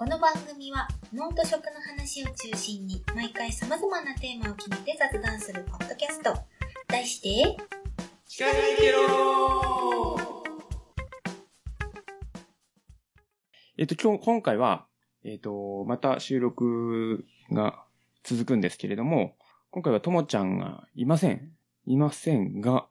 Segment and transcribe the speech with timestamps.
[0.00, 6.32] この番組は脳と食の話を中心に毎回様々なテーマを決めて雑談するポッドキャスト。
[6.88, 7.58] 題して、
[8.26, 10.16] 近づいてろ
[13.76, 14.86] えっと、今日、今回は、
[15.22, 17.84] えっと、また収録が
[18.24, 19.36] 続くんですけれども、
[19.70, 21.52] 今回はともちゃんがいません。
[21.84, 22.86] いませんが、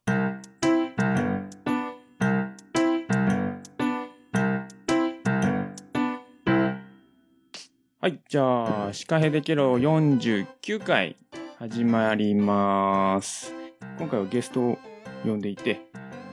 [8.10, 11.16] はい、じゃあ、シカヘデケロ49回
[11.60, 13.54] 始まります。
[14.00, 14.80] 今回はゲストを
[15.24, 15.80] 呼んでいて、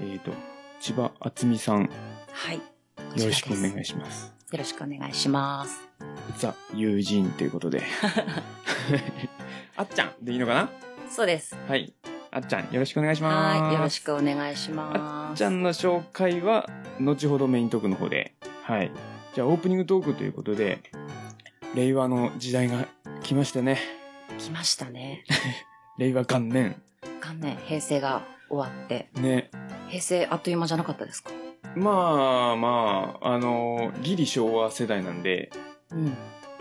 [0.01, 0.31] えっ、と、
[0.81, 1.89] 千葉敦美さん、よ
[2.33, 2.63] はい。
[3.23, 4.33] ろしくお願いいします。
[4.53, 5.79] よろしくお願いします。
[6.39, 7.83] ザ・友人ということで。
[9.77, 10.71] あっちゃんでいいのかな？
[11.11, 11.55] そうです。
[11.69, 11.93] はい。
[12.31, 13.61] あっちゃん、よろしくお願いします。
[13.61, 13.75] はい。
[13.75, 15.35] よろしくお願いしあます。
[15.35, 16.71] っちゃんの紹介は、
[17.01, 18.33] 後ほどメイントークの方で。
[18.63, 18.91] はい。
[19.35, 20.81] じゃあ、オープニングトークということで、
[21.75, 22.87] 令和の時代が
[23.23, 23.79] 来ましたね。
[24.39, 25.25] 来ましたね。
[25.99, 26.81] 令和元年。
[27.23, 29.09] 元年、平成が終わって。
[29.15, 29.51] ね。
[29.89, 31.31] 平成あっという間じゃなかったですか？
[31.75, 35.51] まあまあ、あの、ギリ昭和世代なんで、
[35.91, 36.09] うん。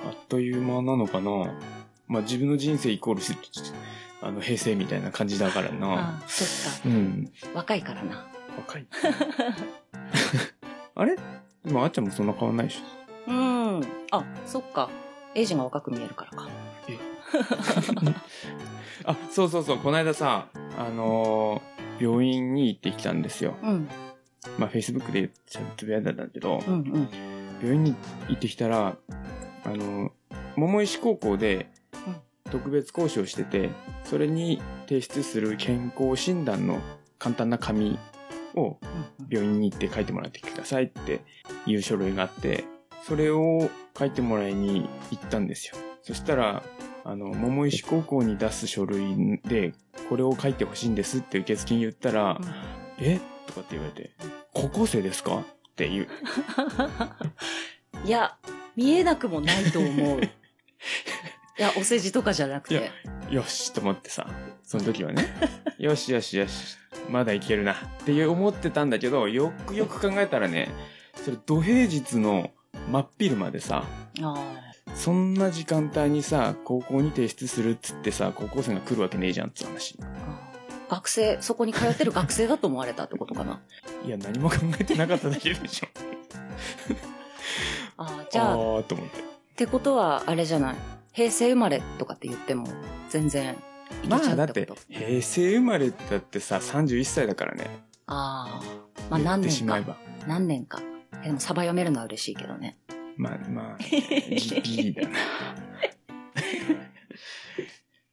[0.05, 1.31] あっという間なのかな。
[2.07, 3.33] まあ自分の人生イコールし、
[4.21, 5.93] あの、平成みたいな感じだからな。
[5.93, 6.43] ああ、そ
[6.79, 6.89] っか。
[6.89, 7.31] うん。
[7.53, 8.27] 若いからな。
[8.57, 8.85] 若い。
[10.95, 11.15] あれ？
[11.63, 13.04] でもあっちゃんもそんな変わんないでしょ。
[14.17, 14.23] うん。
[14.23, 14.89] あ、そっか。
[15.33, 16.47] エイジが若く見えるからか。
[19.05, 23.55] あ、そうそうそう、この間さ、あのー病院に行ってきたんですよ。
[23.63, 23.87] うん。
[24.59, 27.09] まあ、Facebook でちゃんとつぶやいてたんだけど、うんうん。
[27.61, 27.95] 病院に
[28.27, 28.97] 行ってきたら、
[29.63, 30.11] あのー
[30.57, 31.69] 桃石高校で
[32.07, 32.15] うん
[32.51, 33.69] 特別講師をしてて、
[34.03, 36.79] それに提出する健康診断の
[37.17, 37.97] 簡単な紙
[38.55, 38.85] をう
[39.23, 41.21] ん病院に行って書いてもらってくださいって
[41.65, 42.65] いう書類があって、
[43.07, 45.75] それを書いてもらいに行ったんですよ。
[46.01, 46.63] そしたら、
[47.03, 49.73] あの、桃石高校に出す書類で、
[50.09, 52.39] これを書いてほしいんですって受付に言ったら、
[52.97, 53.19] え？
[53.45, 54.11] とかって言われて、
[54.53, 55.37] 高校生ですか？
[55.37, 55.43] っ
[55.75, 56.07] ていう。
[58.05, 58.35] いや、
[58.75, 60.21] 見えなくもないと思う。
[60.23, 62.91] いや、お世辞とかじゃなくて。
[63.29, 64.27] よしと思ってさ、
[64.63, 65.27] その時はね、
[65.77, 66.77] よしよしよし、
[67.09, 70.69] まだいけるなって思ってたんだけど、よくよく考えたらね、
[71.23, 72.51] それ土平日の
[72.91, 73.83] 真っ昼までさ、
[74.21, 74.35] あ
[74.93, 79.97] そんな時間帯にさ、高校に提出するっつってさ、高校生が来るわけねえじゃんって話。
[80.01, 80.45] あ
[80.89, 83.59] 学生、そこに通ってる学生だと思われたってことかな。
[84.05, 85.87] いや、何も考えてなかっただけでしょ。
[87.97, 89.23] ああ、じゃあ、っーと思って。
[89.55, 90.75] てことは、あれじゃない。
[91.11, 92.67] 平成生まれとかって言っても、
[93.09, 93.55] 全然、
[94.03, 97.67] いまけちゃあ、だって平成生まれだってさ、31歳だからね。
[98.07, 98.65] ああ、
[99.09, 99.97] まあ言何年か。
[100.27, 100.81] 何年か。
[101.25, 102.77] えでも、サバ読めるのは嬉しいけどね。
[103.17, 105.17] まあ、まあ、 ギリだな。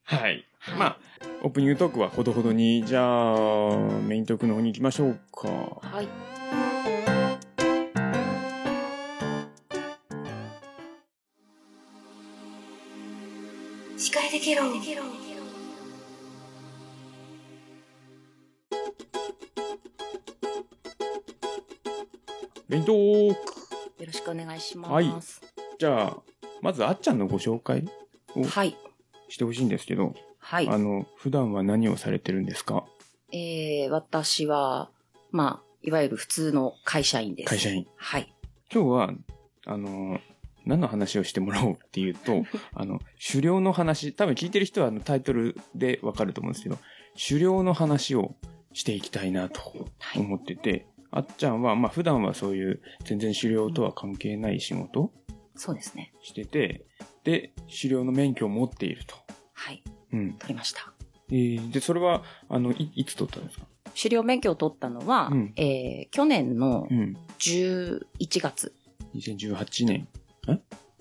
[0.04, 0.46] はい。
[0.78, 0.98] まあ、
[1.42, 5.48] オープニングトークはほどほどに、じゃあ、メイントークの方に行きましょうか。
[5.48, 6.08] はい。
[13.98, 14.62] 司会できろ。
[22.72, 23.40] メイントーク。
[24.00, 24.92] よろしくお願いします。
[24.92, 25.12] はい
[25.78, 26.16] じゃあ、
[26.62, 27.84] まずあっちゃんのご紹介
[28.34, 28.76] をはい。
[29.28, 30.68] してほしいんですけど、はい。
[30.68, 32.84] あの、普段は何をされてるんですか？
[33.32, 34.90] えー、私は、
[35.32, 37.48] まあ、いわゆる普通の会社員です。
[37.50, 37.86] 会社員。
[37.96, 38.32] はい。
[38.72, 39.12] 今日は、
[39.66, 40.18] あの、
[40.64, 43.00] 何の話をしてもらおうっていうと、 あの、
[43.30, 46.78] 狩猟の話、多分聞いてる人はあのタイトルでわかると思うんですけど、
[47.28, 48.34] 狩猟の話を
[48.72, 49.60] していきたいなと
[50.16, 55.12] 思ってて、あっちゃんは、まあ普段はそういう全然狩猟とは関係ない仕事
[55.54, 56.12] そうですね。
[56.22, 56.86] してて、
[57.24, 59.14] で、狩猟の免許を持っていると。
[59.52, 59.82] はい。
[60.12, 60.32] うん。
[60.34, 60.92] 取りました。
[61.30, 63.66] えー、で、それは、あの、い、いつ取ったんですか？
[63.94, 67.16] 狩猟免許を取ったのは、うんえー、去年のうん。
[67.38, 68.00] 11
[68.40, 68.74] 月。
[69.14, 70.08] 2018年。
[70.48, 70.58] え？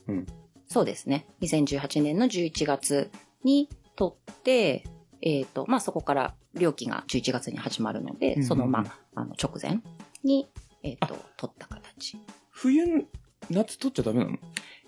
[0.07, 0.27] うん。
[0.67, 1.25] そうですね。
[1.41, 3.09] 2018年の11月
[3.45, 4.83] に取って、
[5.21, 9.81] えっ、と、まあ、そこから料金が11月に始まるので、うんその、まあ、あの、直前
[10.23, 10.47] に、
[10.83, 12.17] えっ、と、取った形。
[12.49, 13.07] 冬、
[13.49, 14.37] 夏取っちゃダメなの？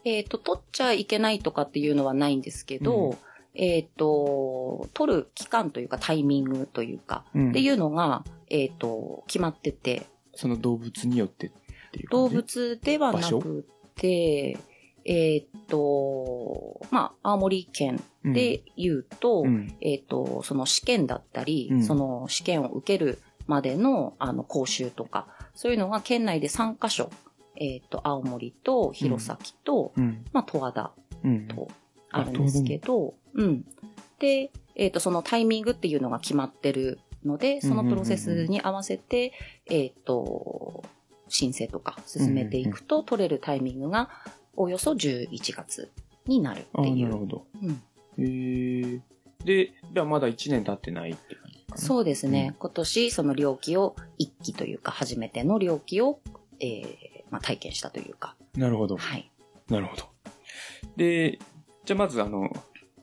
[0.06, 3.18] えっ、と、取っちゃいけないとかっていうのはないんですけど、うん。
[3.56, 7.50] えっ、と、取る期間というかタイミングというか、うん。
[7.52, 11.52] っていうのが、えっ、と、決まってて、その動物によってっ
[11.92, 14.58] ていう動物ではなくて、
[15.06, 19.76] えっ、と、まあ、青森県で言うと、うん。
[19.82, 21.84] えっ、と、その試験だったり、うん。
[21.84, 27.10] その試験を受けるまでの、あの、講習とか、そういうのが県内で3カ所、
[27.56, 30.26] ええっ、と、青森と弘前と、うん。
[30.34, 30.92] まあ、十和田
[31.24, 31.48] うん。
[31.48, 31.70] と
[32.12, 33.66] あるんですけど、うん。
[34.20, 39.34] で、えっ、と、そのタイミングっていうのが決まってるので、そのプロセスに合わせて、
[39.68, 40.84] えっ、と、
[41.28, 44.10] 申請とか進めていくと、取れるタイミングが
[44.56, 45.92] およそ11月
[46.26, 47.08] になるっていう。
[47.08, 47.46] なるほど。
[47.62, 47.82] うん
[48.18, 49.02] へえ。
[49.44, 51.36] で、じゃあまだ1年経ってないって。
[51.76, 52.50] そうですね。
[52.50, 56.20] うん今年、その猟奇を、一期というか、初めての猟奇を、
[56.60, 56.96] えー
[57.30, 58.36] まあ、体験したというか。
[58.56, 58.98] なるほど。
[58.98, 59.32] はい。
[59.70, 60.04] なるほど。
[60.98, 61.40] で、
[61.86, 62.52] じゃあまずあの、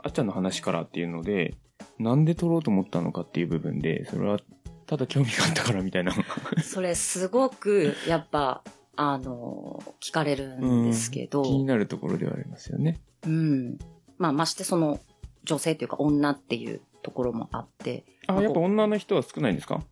[0.02, 1.54] あっちゃんの話からっていうので、
[1.98, 4.38] なんで撮ろうと思ったのかっていう部分で、それは
[4.86, 6.12] ただ興味があったからみたいな。
[6.64, 8.64] それ、すごく、やっぱ、
[8.96, 13.00] あの、聞かれるんですけど、気になるところではありますよね。
[13.24, 13.78] うん。
[14.18, 14.98] まあ、ましてその、
[15.44, 19.82] 女性というか女っていうところもあって、あ、やっぱ女の人は少ないんですか？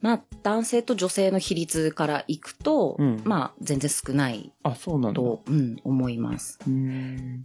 [0.00, 5.16] まあ、男性と女性の比率からいくと、うんまあ、全然少ないあ、そうなんだ。
[5.20, 6.58] と、うん、思います。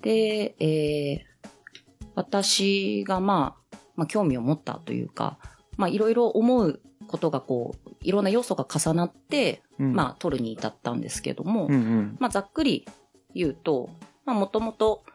[0.02, 1.32] で、えー
[2.14, 5.38] 私がまあ、まあ、興味を持ったというか、
[5.78, 12.18] まあ、いろいろ思うことがこう、いろんな要素が重なって、うんまあ、取るに至ったんですけども、うんうん。
[12.20, 12.86] まあ、ざっくり
[13.34, 13.90] 言うと、
[14.26, 15.06] まあ、もともと、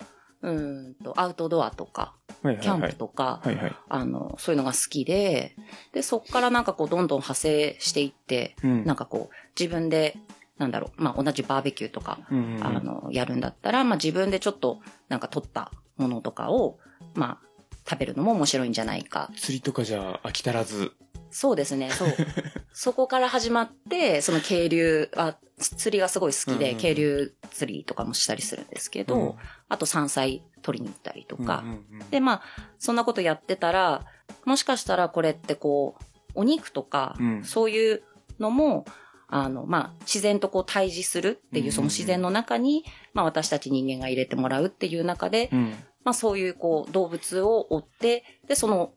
[0.47, 2.15] うーんと、アウトドアとか。
[2.43, 3.43] キャンプとか。
[3.89, 5.57] あの、そういうのが好きで、
[5.93, 8.85] で、そっからなんかこう、どんどん派生していって、うん。
[8.85, 10.17] なんかこう、自分で、
[10.59, 16.79] なんだろう、まあ、同じバーベキューとか、うんうんうん、あの、やるんだったら、まあ、自分でちょっと、なんか取ったものとかを、
[17.15, 17.47] まあ、
[17.89, 19.31] 食べるのも面白いんじゃないか。
[19.37, 20.93] 釣りとかじゃ飽き足らず。
[21.31, 22.09] そうですね、そう。
[22.73, 29.35] そこから始まって、その渓流、あ、釣りがすごい好きで、渓流釣りとかもしたりするんですけど、うん。
[29.69, 31.65] あと山菜取りに行ったりとか、
[32.11, 32.43] で、まあ、
[32.79, 34.05] そんなことやってたら、
[34.45, 36.05] もしかしたらこれってこう、
[36.35, 37.45] お肉とか、うん。
[37.45, 38.03] そういう
[38.39, 38.85] のも、
[39.29, 45.75] あの、まあ、自然とこう対峙するっていう、その自然の中に、まあ、私たち人間が入れてもらうっていう中で、うん。
[46.05, 48.93] まあ、そういうこう、動物を追って、で、その、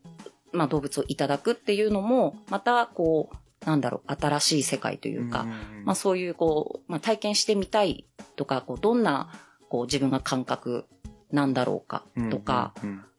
[0.52, 5.46] まあ、動物をいただくっていうのも、また、こう、なんだろう、新しい世界というか、
[5.84, 9.30] まあ、そういうこう、まあ、体験してみたいとか、こう、どんな、
[9.68, 10.86] こう、自分が感覚
[11.32, 12.74] なんだろうかとか、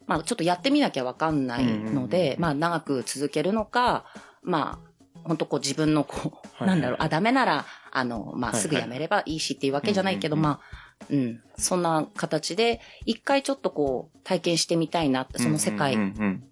[0.06, 4.04] まあちょっとやってみなきゃわかんないので、うんまあ長く続けるのか、
[4.42, 4.92] まあ
[5.24, 15.96] 本当こう自分のこう、なんだろう、あ、ダメなら、あの、まあすぐやめればいいしっていうわけじゃないけど、まあ、うん、そんな形で、一回ちょっとこう体験してみたいなって、その世界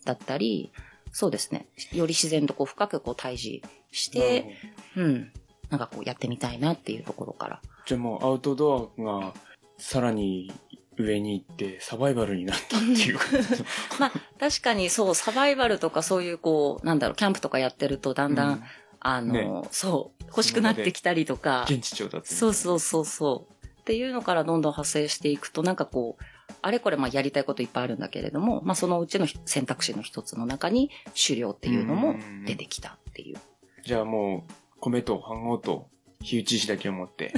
[0.04, 0.72] だったり、
[1.12, 4.56] そうですね、より自然とこう深くこう対峙して、
[4.96, 5.32] うん、
[5.70, 7.60] なんかこうやってみたいなっていうところから。
[7.86, 9.34] じゃあもうアウトドアが
[9.78, 10.52] さらに
[10.96, 13.18] 上に行ってサバイバルになったっていう
[13.98, 18.62] まあ確かにそう、サバイバルとかそういうこう、なんだろう、キャンプとかやってるとだんだん、うん。
[19.00, 19.32] あの、
[19.62, 19.68] ね。
[19.70, 23.80] そう、欲しくなってきたりとか、現地調達そうそうそうそう。
[23.80, 26.24] っていうのからどんどん派生していくと、なんかこう、
[26.62, 30.90] あれこれまあやりたいこといっぱいあるんだけれども、まあそのうちの選択肢の一つの中に
[31.20, 32.16] 狩猟っていうのも
[32.46, 33.38] 出てきたっていう。
[33.84, 35.88] じゃあもう米と飯盒と
[36.22, 37.32] 火打ち石だけを持って。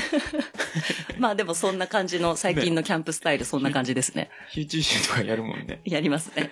[1.19, 4.31] まあでもそんな感じの最近のキャンプスタイル、そんな感じですね。
[4.51, 5.81] 火打ち石とかやるもんね。
[5.85, 6.51] やりますね。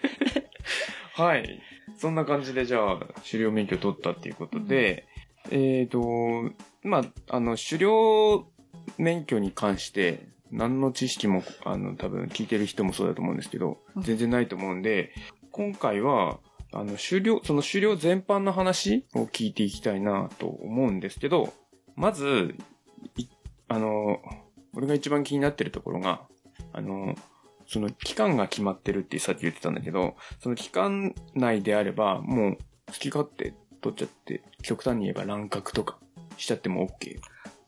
[1.15, 1.61] はい。
[1.97, 2.99] そんな感じでじゃあ
[3.31, 5.07] 狩猟免許取ったっていうことで、
[5.51, 6.51] えっ、と
[6.83, 8.47] まああの狩猟
[8.97, 14.03] 免許に関して何の知識もあの多分聞いてる人もそうだと思うんですけどうん。
[14.03, 15.13] 全然ないと思うんで
[15.51, 16.39] 今回は
[16.73, 21.53] あの狩猟その狩猟全般の話を聞いていきたいなと思うんですけど
[21.97, 22.55] まず
[23.17, 23.27] い
[23.69, 24.19] あの
[24.75, 26.23] 俺が一番気になってるところが
[26.73, 27.15] あの
[27.67, 32.59] その期間が決まってるってさっき言ってたんだけどその期間内であればもう
[32.89, 35.99] 好き勝手取っちゃって極端に言えば乱獲とか
[36.37, 37.19] しちゃっても OK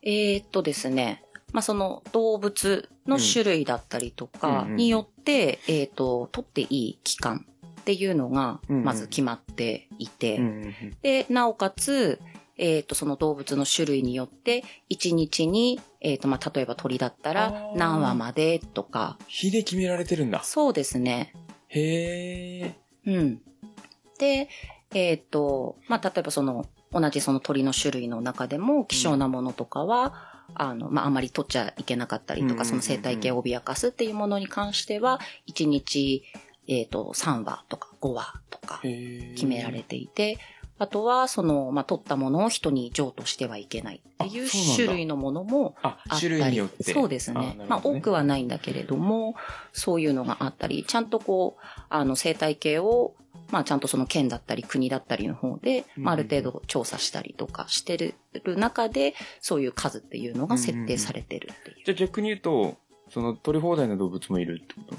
[0.02, 4.76] えーっとですね、まあ、その動物の種類だったりとうんかうんうん。
[4.76, 7.46] によって、えーっと、取っていい期間
[7.82, 8.84] っていうのが、うんうん。
[8.84, 10.96] まず決まっていて、うんうんうん。
[11.02, 12.20] で、なおかつ、
[12.56, 17.76] えーっと、その動物の種類によって、1日に、えーっと、まあ、例えば鳥だったあらー。
[17.76, 20.42] 何羽までとか、日で決められてるんだ。
[20.44, 21.34] そうですね。
[21.68, 22.74] へえ
[23.06, 23.42] うん。
[24.18, 24.48] で、
[24.94, 32.66] えっ、と、まあ、例えばその、同じその鳥の種類の中でも、希少なものとかは、あの、まあ、あまり取っちゃいけなかったりとか、うんうんうんうん。
[32.66, 36.22] その生態系を脅かすっていうものに関しては、1日、
[36.68, 38.80] えっ、と、3羽とか5羽とか
[39.34, 40.38] 決められていて、
[40.78, 46.20] あとは、その、まあ、取ったものを人に譲渡してはいけないっていう種類のものもああったり。
[46.20, 46.92] 種類によって。
[46.92, 47.56] そうですね。
[47.68, 49.36] まあ、多くははないんだけれども、
[49.72, 53.14] そういうのがあったり、ちゃんとこう、あの、生態系を、
[53.50, 58.14] まあちゃんとその県だったり国だったりの方で、まああるうん程度調査したりとかしてる
[58.56, 61.76] 中で、そういう数っていうのが設定されてるっていう。
[61.84, 62.76] じゃあ逆に言うと、
[63.10, 64.96] その取り放題の動物もいるってこと？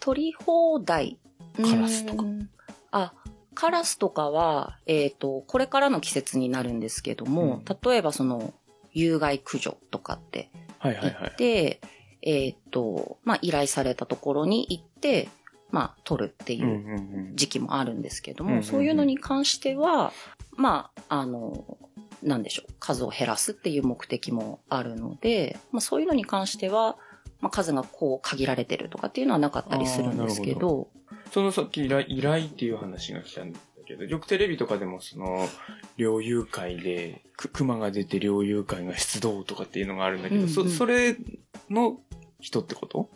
[0.00, 1.18] 取り放題。
[1.56, 2.22] カラスとか。
[2.22, 2.50] うーん。
[2.90, 3.12] あ、
[3.54, 8.52] カラスとかは、えっ、と、これからの季節になるんですけども、例えばその、
[8.92, 10.50] 有害駆除とかって
[10.80, 11.30] 行はいはいはい。
[11.30, 11.36] っ。
[11.36, 11.80] て、
[12.22, 15.28] えっ、と、まあ、依頼されたところに行って、
[15.70, 17.36] まあ、取るっていううんうんうん。
[17.36, 18.64] 時期もあるんですけども、うんうんうん。
[18.64, 20.12] そういうのに関しては、
[20.56, 21.78] まあ、あの、
[22.22, 26.96] なんでしょう、数を減らすっていう目的もあるので、まあ、そういうのに関しては、
[27.40, 30.88] まあ、数がこう限られてるとかっていうのはなかったりするんですけど、
[31.32, 35.48] そのさっき依頼依頼っていう話が来たんだけど、よくテレビとかでもその、
[35.96, 41.16] 猟友会で、く熊が出て猟友会が出動とかっていうのがあるんだけど、うんうんそ、それ
[41.70, 42.00] の
[42.40, 43.10] 人ってこと？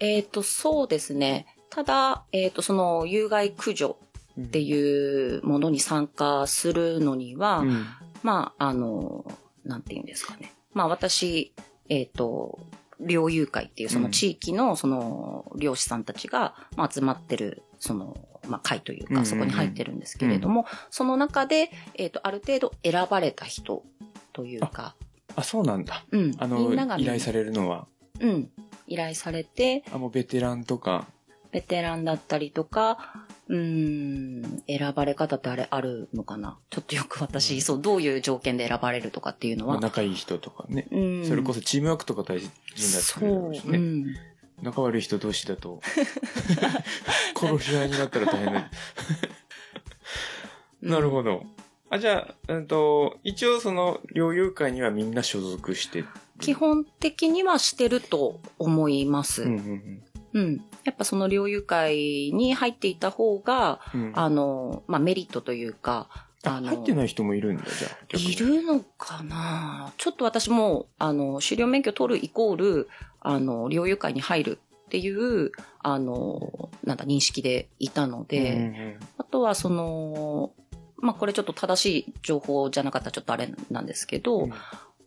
[0.00, 1.46] えっ、と、そうですね。
[1.70, 4.08] ただ、えっ、と、その、有害駆除っ
[4.40, 7.86] っていうものに参加するのには、うん。
[8.22, 9.24] まあ、あの、
[9.64, 10.52] なんて言うんですかね。
[10.74, 11.52] まあ、私、
[11.88, 12.58] えっ、と、
[13.00, 18.16] 猟友会っていうその地域のその漁師さんたちが、まあ、集まってる、その、
[18.48, 23.84] まあ、会というか、そこに入ってるんですけれども、その中で、えっ、と、ある程度選ばれた人
[24.32, 24.94] というか、
[25.36, 26.04] あ、そうなんだ。
[26.10, 26.34] うん。
[26.38, 27.86] あの、依頼されるのは、
[28.20, 28.50] うん。
[28.88, 31.06] 依頼されて、あ、もうベテランとか、
[31.50, 36.58] ベテランだったりとか、うーん、選ばれ方ってあれあるのかな？
[36.70, 39.74] ちょっとよく私、そう、どういう条件で選ばれるとかっていうのは。
[39.74, 40.86] まあ仲いい人とかね。
[40.90, 41.26] うん。
[41.26, 42.52] それこそチームワークとか大事に
[42.92, 43.78] なってくるだろそうう、しね。
[43.78, 44.16] うん。
[44.60, 45.80] 仲悪い人同士だと、
[47.36, 48.70] 殺し合いになったら大変だ。
[50.82, 51.44] なるほど。
[51.90, 56.08] あ、じゃあ、うんと、一応その、猟友会にはみんな所属してる。
[56.40, 59.44] 基本的にはしてると思います。
[59.44, 59.56] うんうん。
[59.56, 60.02] うん
[60.84, 61.96] やっぱその猟友会
[62.32, 64.02] に入っていた方が、うん。
[64.02, 66.08] うんあの、まあ、メリットというか、
[66.44, 68.16] あ、の、入ってない人もいるんだ、じゃあ。
[68.16, 69.92] いるのかな？
[69.96, 72.88] ちょっと私も、あの、狩猟免許取るイコール、
[73.20, 80.52] あの、猟友会に入るっていう、あの、なんだ、認識でいたので、うんうんあとはその、
[80.96, 84.48] まあ、これちょっと正しい情報じゃなかったらちょっとあれなんですけど、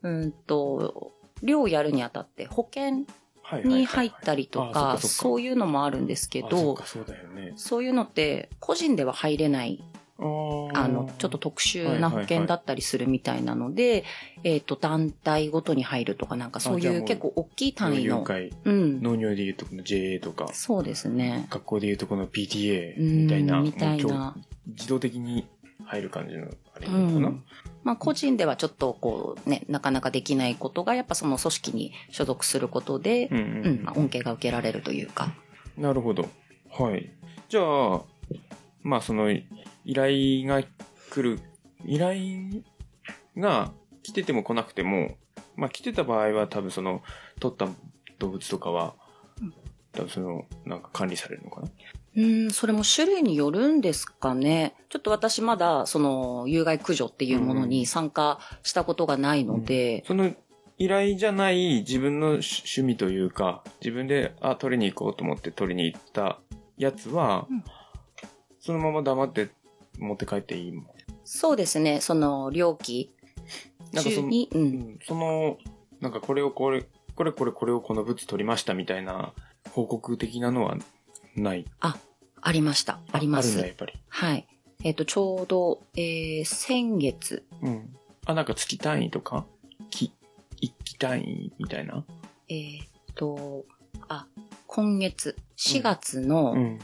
[0.03, 1.11] うんうんと、
[1.41, 3.05] 猟をやるにあたって保険
[3.63, 6.85] に入ったりとか、かそういうのもあるんですけど、か、
[7.55, 9.83] そういうのって個人では入れない
[10.73, 14.03] あの、ちょっと特殊な保険だったりするみたいなので、
[14.43, 18.23] えっ、と、団体ごとに入るとか、なんかそういう結構大きい単位の。
[18.65, 19.01] うん。
[19.01, 21.47] 農業でいうとこの JA とか、そうですね。
[21.49, 24.35] 学校でいうとこの PTA うんみたいな、みたいな。
[24.67, 25.47] 自動的に
[25.85, 27.43] 入る感じの、あれうなのかな、ん。
[27.83, 35.33] まあ、個人ではちょっとこうね、なかなかできないことが、やっぱその組織に所属することで、うん、ううんん、まあ、恩恵が受けられるというか。
[35.77, 36.29] なるほど。
[36.69, 37.11] はい。
[37.49, 38.01] じゃあ、
[38.83, 39.45] まあその、依
[39.93, 40.61] 頼が
[41.09, 41.39] 来る、
[41.85, 42.63] 依頼
[43.37, 43.71] が
[44.03, 45.17] 来てても来なくても、
[45.55, 47.01] まあ来てた場合は多分その、
[47.39, 47.67] 取った
[48.19, 48.95] 動物とかは
[49.41, 49.53] うん、
[49.91, 51.67] 多分その、なんか管理されるのかな？
[52.15, 54.75] うん、それも種類によるんですかね。
[54.89, 60.33] ちょっと私まだ、その、有害駆除っていうものに参加したことがないので、その、
[60.77, 66.39] 依頼じゃない自分の趣趣味というか、自分で、あ、取りに行こうと思って取りに行った
[66.77, 67.63] やつは、うん
[68.63, 69.49] そのまま黙って
[69.97, 70.85] 持って帰っていいもん。
[71.25, 73.11] そうですね、その、猟期
[73.91, 74.29] なんかその、う。
[74.29, 75.57] うんんその、
[75.99, 79.33] なんかこれをこれ、これこれこれをこの物取りましたみたいな
[79.71, 80.77] 報告的なのは
[81.35, 81.65] ない。
[81.79, 82.99] ありました。
[83.11, 83.67] ありますあるんだ、。
[83.67, 83.93] やっぱり。
[84.07, 84.47] はい。
[84.83, 87.95] えっ、と、ちょうど、えー、先月、うん。
[88.25, 89.45] あ、なんか月単位とか？
[89.89, 90.11] き、
[90.59, 92.03] 一期単位みたいな？
[92.49, 93.65] えっ、と、
[94.07, 94.25] あ、
[94.67, 96.79] 今月、4月の、うん。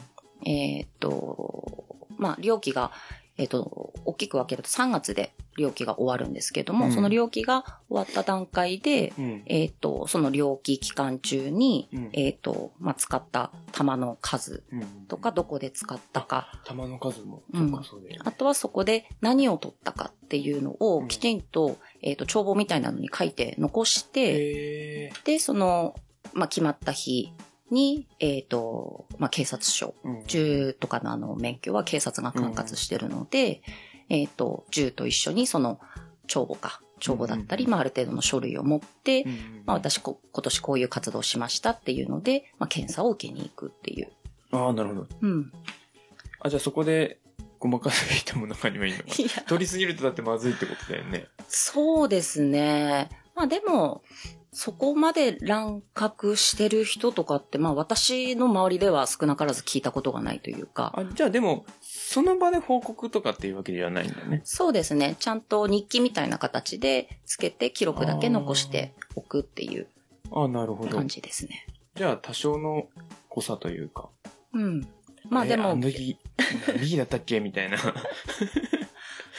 [0.46, 1.86] えっ、と、
[2.18, 2.92] まあ、猟期が、
[3.38, 6.92] えっ、と、大きく分けると3月で猟期が終わるんですけども、うん。
[6.92, 9.44] その猟期が終わった段階で、うん。
[9.46, 12.10] えっ、と、その猟期期間中に、うん。
[12.14, 14.82] えっ、と、まあ、使った弾の数うん。
[15.08, 17.70] とか、どこで使ったか、玉の数も、うん。
[17.70, 18.22] そっか、そうだよね。
[18.26, 21.08] あとはそこで何を取ったかっていうのをうん。
[21.08, 25.96] きちんと、えっ、と、帳簿みたいなのに書いて残して、へで、その、
[26.34, 27.34] まあ、決まった日
[27.72, 33.62] に、えっ、と、まあ、警察署、ーうん銃とかのあの免許は警察が管轄してるので、
[34.10, 35.80] えっ、と、銃と一緒にその
[36.28, 44.12] 帳簿か、帳簿だったり、うんまあ、ある程度の書類を持って、うんまあ、私こ、今年こういう活動をしましたっていうので、まあ、検査を受けに行くっていう。
[44.52, 45.08] ああ、なるほど。
[45.22, 45.52] うん。
[46.40, 47.20] あ、じゃあそこで、
[47.60, 51.28] ごまかす人も中にはいるのか 取りすぎるとだってまずいってことだよね。
[51.48, 53.10] そうですね。
[53.36, 54.04] まあでも、
[54.60, 64.42] そこまで乱獲してる人とかって、まあ私の周りでは少なからず聞いたことがないというか、あ、じゃあでも、その場で報告とかっていうわけではないんだね。
[64.46, 65.16] そうですね。
[65.20, 69.86] ちゃんと日記みたいな形でつけて記録だけ残しておくっていう
[70.32, 71.08] あなるほど感。
[71.08, 71.68] じですね。
[71.94, 72.88] じゃあ多少の
[73.30, 74.10] 濃さというか。
[74.54, 74.88] うん。
[75.30, 76.18] まあえでも、あの時、
[76.68, 77.42] 何匹だったっけ？
[77.42, 77.78] みたいな。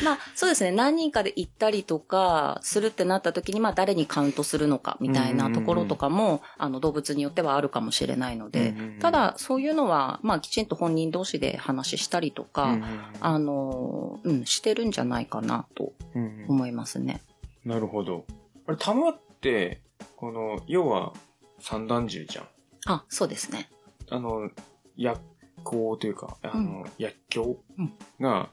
[0.04, 0.70] まあそうですね。
[0.70, 12.84] 何人かで行ったりとかするってなった時に、まあ誰にカウントするのかみたいなところとかも、あの動物によってはあるかもしれないので、うんうんうんただそういうのは、まあきちんと本人同士で話したりとか、うん
[13.20, 17.22] あの、うん、してるんじゃないかなとうんうん思いますね。
[17.64, 18.24] なるほど。
[18.66, 19.82] あれ、玉って、
[20.16, 21.12] この、要は、
[21.60, 22.48] 三段銃じゃん。
[22.86, 23.70] あ、そうですね。
[24.10, 24.50] あの、
[24.96, 25.20] 薬
[25.64, 28.50] 効というか、あの、薬莢うんが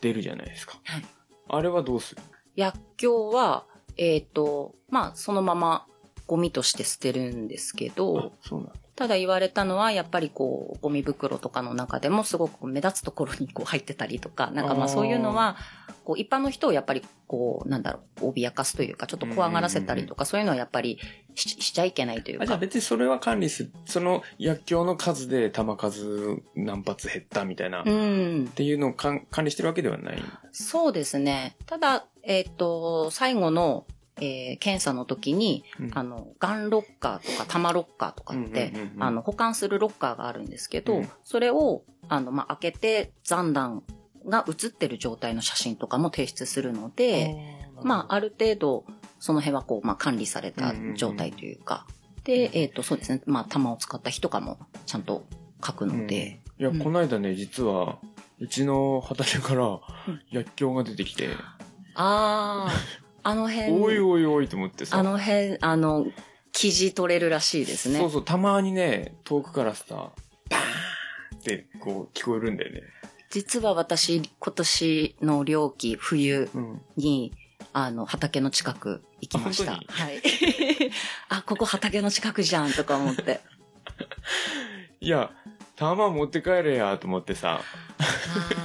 [0.00, 0.78] 出るじゃないですか。
[0.84, 1.04] はい
[1.48, 2.22] あれはどうする？
[2.56, 3.64] 薬莢は、
[3.98, 5.86] えっ、と、まあそのまま
[6.26, 8.74] ゴミとして捨てるんですけど、そうなんだ。
[8.94, 15.56] ただ言われたのは、やっぱりこう、ゴミ袋とかの中でもすごく目立つところにこう入ってたりとか、なんかまあそういうのは、
[16.04, 20.98] こう一般の人をやっぱりこう、なんだろう、脅かすというか、ちょっと怖がらせたりとか、そういうのはやっぱり
[21.34, 22.60] ししちゃいけないというあ、じゃあか。
[22.60, 23.72] 別にそれは管理する。
[23.86, 28.48] その薬莢の数で弾数何発減ったみたいな、っうん。
[28.54, 30.22] ていうのをかん管理してるわけではない？
[30.50, 31.56] そうですね。
[31.64, 33.86] ただ、えっ、と、最後の、
[34.22, 35.90] えー検査の時に、うん。
[35.94, 41.08] あの、ガンロッカーとか玉ロッカーとかって、あの、保管するロッカーがあるんですけど、うん。
[41.24, 43.82] それを、あの、まあ、開けて残弾
[44.26, 47.34] が写ってる状態の写真とかも提出するので、
[47.82, 48.84] まあ、ある程度、
[49.18, 51.86] その辺はこう、まあ、管理された状態というか、
[52.24, 55.24] で、えっ、と、そうですね、まあ、玉を使った日とかもちゃんと
[55.64, 56.78] 書くので、いや、うん。
[56.78, 57.98] この間ね、実は、
[58.38, 59.80] うちの畑からうん。
[60.30, 61.30] 薬莢が出てきて、
[61.94, 62.72] ああ、
[63.22, 64.98] あの辺、おいおいおいと思ってさ。
[64.98, 66.06] あの辺、あの、
[66.52, 67.98] 生地取れるらしいですね。
[67.98, 69.84] そうそう、たまにね、遠くからさ、
[70.50, 72.82] バーンってこう聞こえるんだよね。
[73.30, 76.82] 実は私、今年の漁期、冬うん。
[76.96, 77.32] に、
[77.72, 79.72] あの、畑の近く行きました。
[79.72, 79.78] は
[80.10, 80.20] い。
[81.30, 83.40] あ、ここ畑の近くじゃん、とか思って。
[85.00, 85.30] いや、
[85.76, 87.62] 玉持って帰れやと思ってさ、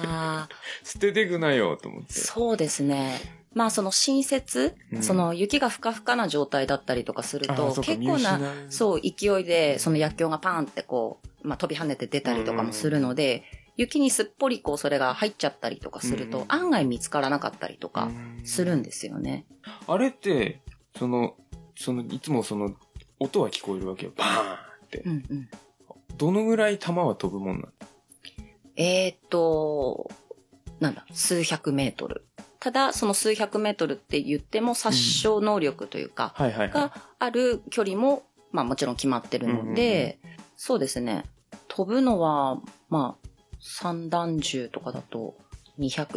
[0.06, 0.50] ああ、
[0.84, 2.14] 捨ててくなよと思って。
[2.14, 3.37] そうですね。
[3.58, 8.40] まあ、その新雪、うんその雪がふかふかな状態だったりとかすると、結構な、
[8.70, 13.44] そう、勢いで、その薬莢がパーンってこう、まあ、飛び跳ねて出たりとかもするので、
[13.76, 19.48] 雪にすっぽりこう、それが入っちゃったりとかすると、うん案外見つからなかったりとかうんするんですよね。
[19.88, 20.62] あれって、
[20.96, 21.36] その、
[21.76, 22.76] その、いつもその、
[23.20, 24.12] 音は聞こえるわけよ。
[24.16, 24.54] バーン
[24.86, 25.10] ってう。
[25.10, 25.50] んうん。
[26.16, 27.68] どのぐらい弾は飛ぶもんなの
[28.76, 30.12] えーっと、
[30.80, 32.28] なんだ、数百メートル。
[32.68, 36.92] ただ、その数百メートルって言っても殺傷能力というか、が。
[37.18, 40.20] ある距離も、まあもちろん決まってるので、
[40.58, 41.24] そうですね。
[41.70, 43.28] 飛ぶのは、まあ、
[43.62, 45.38] 三段銃とかだと、
[45.80, 46.08] 200、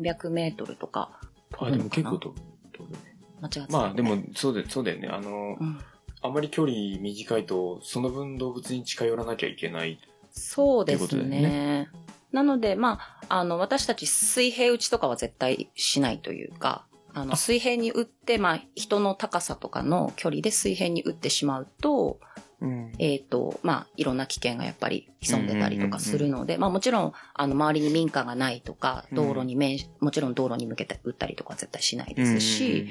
[0.00, 1.10] 300メートルとか
[1.50, 1.90] 飛あ、でも。
[1.90, 2.40] 結構飛ぶ。
[2.40, 2.98] ね
[3.42, 5.08] 間違ってたまあでも、そうだそうだよね。
[5.08, 5.78] あの、うん
[6.20, 10.00] あまり距離短いと、その分動物に近寄らなきゃいけない。
[10.32, 11.90] そうですね。
[12.32, 22.20] なので、まあ、あの、私たち水平打ちとかは絶対しないというか、あの、水平に打って、まあ、人の高さとかの距離で水平に打ってしまうと、
[22.60, 22.92] うん。
[22.98, 32.88] えっ、と、まあ、いろんな危険がやっぱり潜んでたりとかするので、まあ、もちろん、あの、周りに民家がないとか、うん道路に面し、もちろん道路に向けて打ったりとかは絶対しないですし、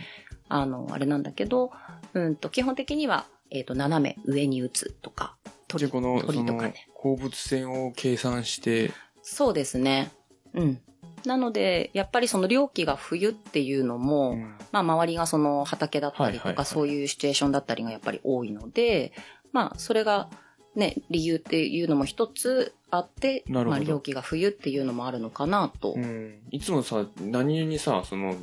[0.48, 1.72] あの、あれなんだけど、
[2.14, 5.36] うんと、基本的には、えっ、と、斜め上に打つとか、
[5.76, 8.92] じゃあこの、その鳥とかね。、放物線を計算して、
[9.30, 10.12] そうですね。
[10.54, 10.82] うん。
[11.26, 19.12] なので、やっぱりその猟期が冬っていうのも、うんまあ周りがその畑だったりとか、そういうシチュエーションだったりがやっぱり多いので、
[19.52, 20.30] まあそれが
[20.76, 25.94] ね、理由っていうのも一つあって、まあ猟期が冬っていうのもあるのかなと。
[25.98, 26.40] うん。
[26.52, 28.36] いつもさ、何気にさ、その、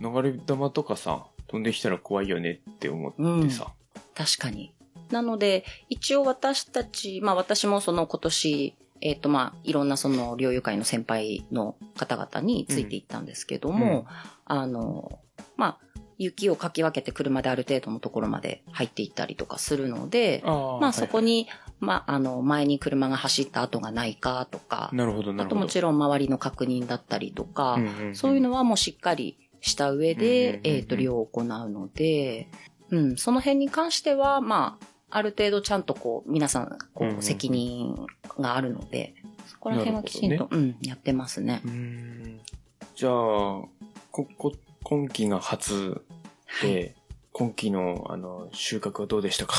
[0.00, 3.72] 流れ玉とかさ、飛んできたら怖いよねって思ってさ。
[4.14, 4.72] 確かに。
[5.10, 14.06] なので、一応私たち、まあ私もその今年、えっ、とまあいろんなその猟友会の先輩の方々についていったんですけども、
[14.46, 15.20] あの、
[15.56, 21.42] まあ雪をかき分けて車である程度のところまで入っていったりとかするので、あまあそこに。
[21.42, 21.48] に、
[21.80, 25.44] まああの前に車が走った跡がないかとか、なるほど、なるほど。
[25.44, 32.48] あともちろん周りの確認だったりとか、うんうんうんそういうのはもうしっかりした上で、うんうんうんうんえっ、と、漁を行うので、
[32.90, 38.06] うん、その辺に関しては、まあ、ある程度ちゃんとこう、皆さん、こう責任
[38.40, 39.14] があるので、
[39.46, 41.62] そこら辺はきちんと、うん、やってますね。
[42.96, 43.68] じゃあ、こ、
[44.10, 46.02] こ、今期が初
[46.46, 46.68] はい。
[46.68, 46.96] で、
[47.32, 49.54] 今期の、あの、収穫はどうでしたか？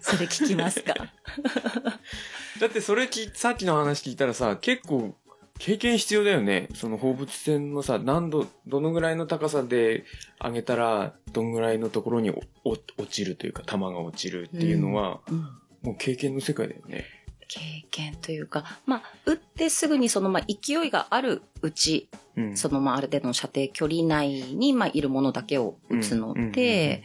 [0.00, 0.94] それ聞きますか？
[2.60, 5.14] だってそれき、さっきの話聞いたらさ、結構、
[5.58, 6.68] 経験必要だよね。
[6.74, 10.04] その放物線のさ、何度、どのぐらいの高さで
[10.42, 12.32] 上げたら、どんぐらいのところに
[12.64, 15.48] 落ちるというか、弾が落ちるっていうのは、うん
[15.84, 17.04] もう経験の世界だよね。
[17.46, 22.56] 経験というか、まあ、撃ってすぐにその、まあ、勢いがあるうち、うん。
[22.56, 27.02] その、まあ、ある程度の射程距離内に、まあ、いるものだけを撃つので、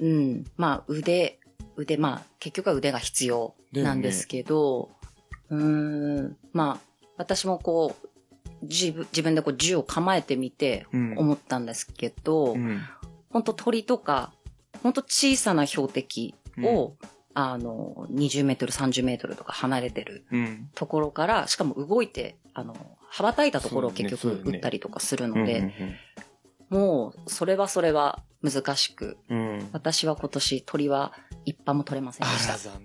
[0.00, 1.38] うん、まあ、腕、
[1.76, 4.90] 腕、まあ、結局は腕が必要なんですけど、
[5.48, 6.87] うーん、まあ、
[7.18, 8.08] 私もこう、
[8.62, 12.80] 自分、自分でこう銃を構えてみてうん、思ったんですけど、うん。
[13.30, 14.32] 本当鳥とか、
[14.82, 16.94] 本当小さな標的を、
[17.34, 20.70] あの、20メートル、30メートルとか離れてるうん。
[20.74, 22.74] ところから、しかも動いて、あの、
[23.10, 25.34] 羽ばたいたところを結局撃ったりとかするうん。
[25.38, 25.72] ので、
[26.68, 29.38] もう、それはそれは難しく、うん。
[29.38, 29.68] うん。
[29.72, 31.12] 私は今年鳥は
[31.44, 32.54] 一羽も取れませんあでした。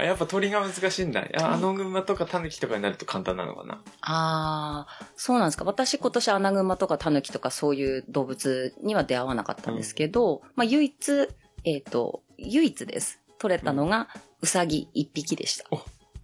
[0.00, 1.26] あ、やっぱ鳥が難しいんだ。
[1.42, 3.74] あの馬とかタヌキとかになると簡単なのかな。
[4.00, 5.64] ああ、そうなんですか。
[5.64, 11.28] 私今年アナグマとかタヌキとかそういう動物には出会わなかったんですけど、まあ唯一、
[11.64, 13.20] えっ、と、唯一です。
[13.38, 14.08] 取れたのが、
[14.40, 15.66] ウサギ一匹でした。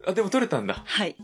[0.06, 0.82] あ、でも取れたんだ。
[0.84, 1.16] はい。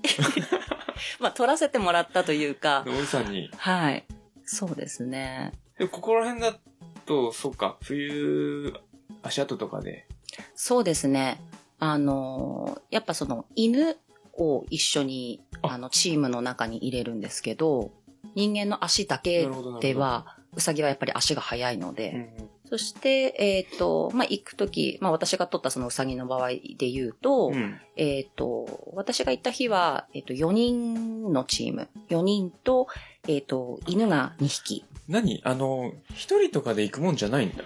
[1.20, 3.50] まあ取らせてもらったというか、おじさんに。
[3.56, 4.04] はい。
[4.44, 5.52] そうですね。
[5.78, 6.58] でここら辺だ
[7.06, 8.74] と、そうか、冬、
[9.22, 10.06] 足跡とかで。
[10.54, 11.40] そうですね。
[11.84, 13.96] あのーやっぱその犬
[14.34, 17.90] を一緒に、ああの、チームの中に入れるんですけど、
[18.36, 19.48] 人間の足だけ
[19.80, 27.78] では、ウサギはやっぱり足が速いので、うんそして、えっ、と、まあ、行くとき、まあ、私が取ったそのウサギの場合で言うと、うん。
[27.96, 31.88] えっ、と、私が行った日は、えっ、と、4人のチーム。
[32.08, 32.86] 4人と、
[33.28, 34.86] えっ、と、犬が2匹。
[35.06, 35.42] 何？
[35.44, 37.62] あの、一人とかで行くもんじゃないんだ。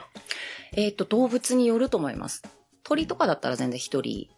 [0.72, 2.42] えっ、と、動物によると思います。
[2.88, 4.28] 鳥とかだったら全然1人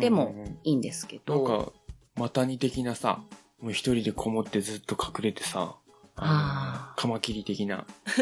[0.00, 0.58] でもうんうんうん。
[0.64, 1.72] いいんですけなど、んか、
[2.16, 3.22] マタニ的なさ、
[3.60, 5.76] もう一人でこもってずっと隠れてさ、
[6.16, 7.86] あのカマキリ的な、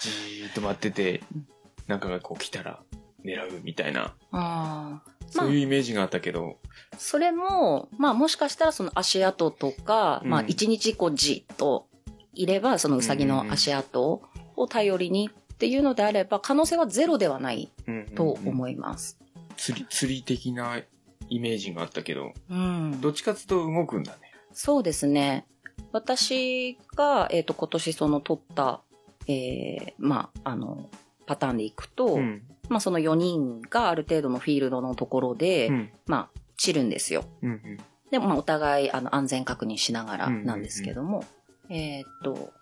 [0.00, 1.46] じーっと待っててうん、
[1.86, 2.80] なんかがこう来たら
[3.24, 5.02] 狙うみたいな、ああ。
[5.28, 6.58] そういうイメージがあったけど、
[6.98, 10.30] それも、まあもしかしたらその足跡とか、うん。
[10.30, 11.86] まあ一日こうじっと
[12.34, 14.20] いれば、そのウサギの足跡
[14.56, 19.18] を頼りにっていうのであれば、可能性はゼロではないうんとうんうん思います。
[19.56, 20.82] 釣り、釣り的な
[21.30, 23.00] イメージがあったけど、うん。
[23.00, 24.32] どっちかっていうと動くんだね。
[24.52, 25.46] そうですね。
[25.92, 28.82] 私が、えっ、と、今年その取った、
[29.26, 30.90] えー、まあ、あの、
[31.24, 32.42] パターンでいくと、うん。
[32.68, 35.90] まあその4人がある程度のフィールドのところで、うん。
[36.04, 37.24] まあ、散るんですよ。
[37.42, 37.78] うんうん。
[38.10, 41.24] でも、まあ、お互い、あの、安全確認しながらうんうんうんなんですけども、
[41.70, 42.52] えーっと、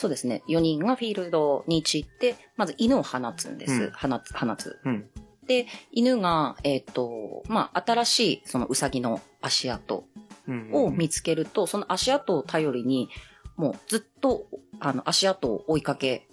[0.00, 0.44] そうですね。
[0.48, 3.72] 4人がフィールドに散って、まず犬を放つんです。
[3.72, 4.78] うん放つ、放つ。
[4.84, 5.10] うん。
[5.48, 10.04] で、犬が、えーっと、まあ、新しい、そのウサギの足跡
[10.46, 10.70] うん。
[10.72, 13.08] を見つけると、その足跡を頼りに、
[13.56, 14.46] もうずっと、
[14.78, 16.28] あの、足跡を追いかけ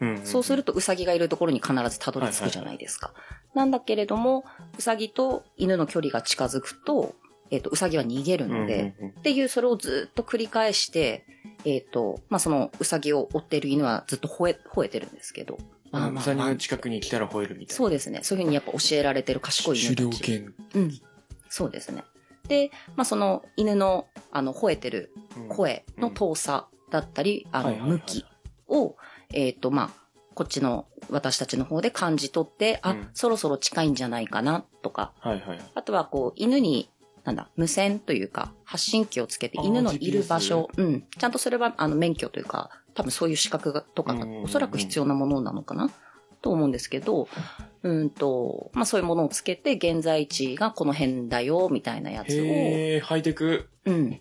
[0.00, 0.26] うん。
[0.26, 3.14] そうするとウサギがいるところに必ずたどり着くじゃないですか。
[3.54, 4.44] なんだけれども、
[4.76, 7.14] ウサギと犬の距離が近づくと、
[7.50, 11.26] えっ、と、ウサギは逃げるので、うんうんっていうそれをずっと繰り返して、
[11.64, 15.58] えっ、と、まあ、そのウサギを追ってる犬はずっと吠え、吠えてるんですけど。
[15.90, 17.74] あの、ウサの近くに来たら吠えるみたいな。
[17.74, 18.20] そうですね。
[18.22, 20.22] そういうふうにやっぱ教えられてる賢い犬狩たち。
[20.22, 20.54] 猟犬。
[20.74, 21.00] うん。
[21.48, 22.04] そうですね。
[22.46, 28.24] で、まあ、その犬の、あの、吠えてるうん声の遠さだったり、あの、はいはいはい向き
[28.68, 28.96] を、
[29.32, 35.60] えっ、と、まあ、こっちの私たちの方で感じ取って、あ、うんそろそろ近いんじゃないかなとか、はいはい。
[35.74, 36.90] あとはこう、犬に、
[37.28, 41.04] なんだ、無線というか、発信機をつけて犬のいる場所、うん。
[41.18, 45.90] ちゃんとそれは、あの、免許というか、多分そういう資格がとかがおそらく必要なものなのかな
[46.40, 47.28] と思うんですけど、
[47.82, 53.68] うんと、まあそういうものをつけて、現在地がこの辺だよ、みたいなやつを、へえ、ハイテク。
[53.84, 54.20] うん。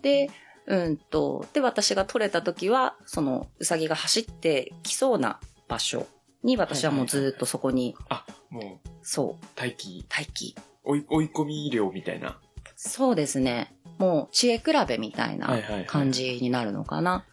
[0.00, 0.30] で、
[0.66, 6.06] うんと、で、私が取れた時は、その、うさぎが走ってきそうな場所
[6.44, 10.54] に、私はもうずっとそこに、あ、もう、そう、待機、待機。
[10.84, 12.38] 追い、追い込み医療みたいな。
[12.86, 13.74] そうですね。
[13.98, 17.24] もう、知恵比べみたいな感じになるのかな。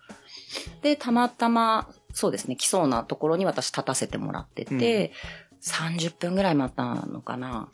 [0.82, 5.12] で、たまたま、そうですね、来そうなところに私立たせてもらってて、
[5.62, 7.70] 30分ぐらい待ったのかな。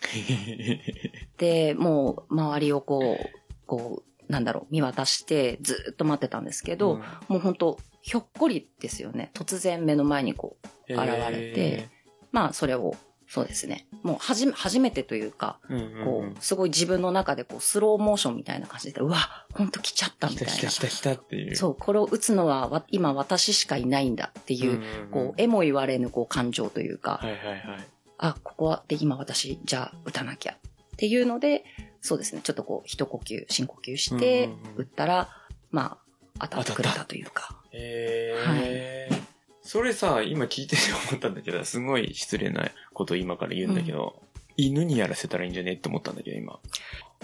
[1.38, 3.30] で、もう、周りをこう、
[3.66, 9.32] こう、なんだろう、見渡して、ずっと待ってたんですけど、うんもう本当ひょっこりですよね。
[9.34, 10.58] 突然目の前にこ
[10.90, 11.90] う、現れて、
[12.32, 12.96] まあ、それを
[13.28, 13.88] そうですね。
[14.04, 20.54] もうはじめ、初めてというか、うんうんこう、すごい自分の中でこう、スローモーションみたいな感じで、うわ、ほんと来ちゃったみ来たいな。
[20.54, 21.56] た来た来た来たっていう。
[21.58, 27.88] そう、これを打つのはわ今私しかいないんだっていう、んんんこう、えも言われぬこう感情というか、はいはいはい。
[28.18, 30.58] あ、ここは、で、今私、じゃあ打たなきゃっ
[30.96, 31.66] ていうので、
[32.00, 35.30] そうですね、ちょっとこう、一呼吸、深呼吸してうんうんうん、打ったら、
[35.70, 35.98] ま
[36.40, 37.62] あ、当たってくれ当たというか。
[37.74, 39.17] えー
[39.68, 44.16] それさ、今聞いてて思ったんだけど、すごい失礼なことを今から言うんだけど、
[44.56, 46.60] 犬にやらせたらいいんじゃねって思ったんだけど、今。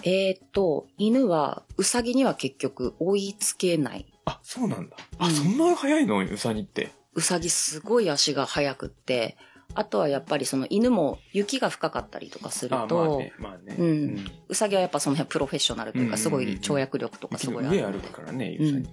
[0.02, 4.06] えーっと、犬は、ウサギには結局追いつけない。
[4.26, 4.96] あ、そうなんだ。
[5.18, 6.18] あ、うんそんな早いの？
[6.18, 6.92] ウサギって。
[7.14, 9.38] ウサギすごい足が速くって、
[9.74, 13.74] あとはやっぱりその犬も雪が深かったりとかするあ、まあと、ね、まあね。
[13.78, 18.88] うんウサギはやっぱその辺プロフェッショナルというか、すごい跳躍力とかすごいある上歩のでくからね、うんウサギ。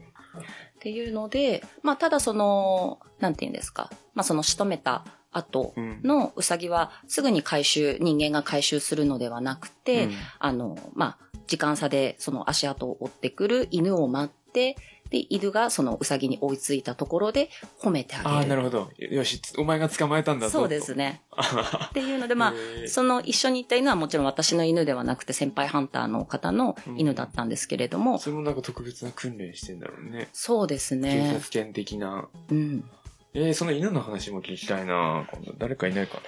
[0.81, 3.91] っていうので、まあただその、なんて言うんですか。
[4.15, 14.75] まあその仕留めた後うんのウサギはすぐに回収、人間が回収するのではなくて、うんあの、まあ時間差でその足跡を追ってくる犬を待って、
[15.11, 18.29] で、犬がそのウサギに追いついたところで褒めてあげる。
[18.29, 18.89] ああ、なるほど。
[18.97, 21.21] よし、お前が捕まえたんだぞそうですね。
[21.31, 22.53] あ っていうので、まあ、
[22.87, 30.29] その一緒に行った犬はもちろん私の犬ではなくて先輩ハンターの方の犬だったんですけれども、それもなんか特別な訓練してんだろうね。
[30.33, 31.49] そうです警ね察。
[31.65, 32.27] 犬的な。
[32.49, 32.89] うん。
[33.33, 36.21] えー、その犬の話も聞きたいな今度誰かいないか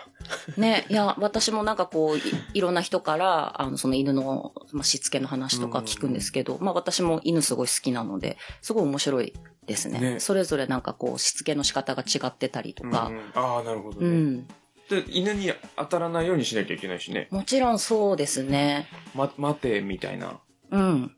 [0.57, 2.21] ね、いや、私もなんかこう、い
[2.53, 9.33] いろんな人から、あの、その犬の、まあ、しつけの話とか聞くんですけど、まあ私も犬すごい好きなので、すごい面白い
[9.65, 9.99] ですね。
[9.99, 12.99] ねそれぞれなんかこう、しつけの仕方が違ってたりとな。
[12.99, 14.07] かうん、うんああ、なるほどね。
[14.07, 14.47] うん。
[14.89, 17.27] で、犬に当たらないようにしなきゃいけないしね。
[17.31, 18.87] もちろんそうですね。
[19.13, 20.39] ま、待て、みたいな。
[20.71, 21.15] うん。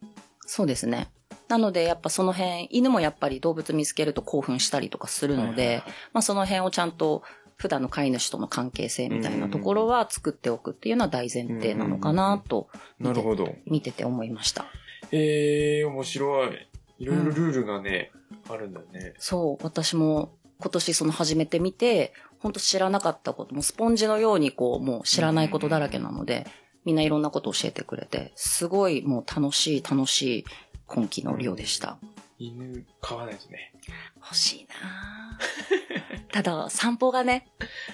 [0.47, 1.09] そうですね。
[1.47, 7.23] なので、やっぱその辺、犬もやっぱり動物見つけると興奮したりとかするので、まあその辺をちゃんと
[7.57, 12.67] 普段の飼い主との関係性みたいなところは作っておくっていうのは大前提なのかなと
[12.99, 13.55] なるほど。
[13.65, 14.65] 見てて思いました。
[15.11, 16.67] ええー、面白い。
[16.97, 18.11] いろいろルールがね、
[18.49, 19.13] あるんだね。
[19.19, 26.45] そう、私も今年その始めてみて、本当知らなかったこともスポンジのようにこう、もう知らないことだらけなので、
[26.85, 30.45] みんないろんなことを教えてくれて、すごいもう楽しい楽しい
[30.87, 31.97] 今期の量でした。
[32.37, 33.73] 犬、飼わないとね。
[34.17, 37.47] 欲しいなぁ ただ、散歩がね、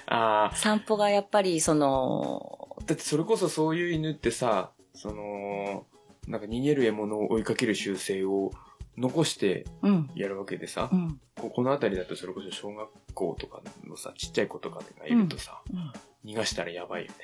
[0.07, 5.85] あ散歩がやっぱりその、あ、だってそれこそそういう犬ってさ、その、
[6.27, 8.51] なんか逃げる獲物を追いかける習性を
[8.97, 15.91] 残してうん、やるわけでさ、うん、ここの辺りだとそれこそ小学校とかのさ、ちっちゃい子とかがいるとさ、うん。
[16.25, 17.15] 逃がしたらやばいよね。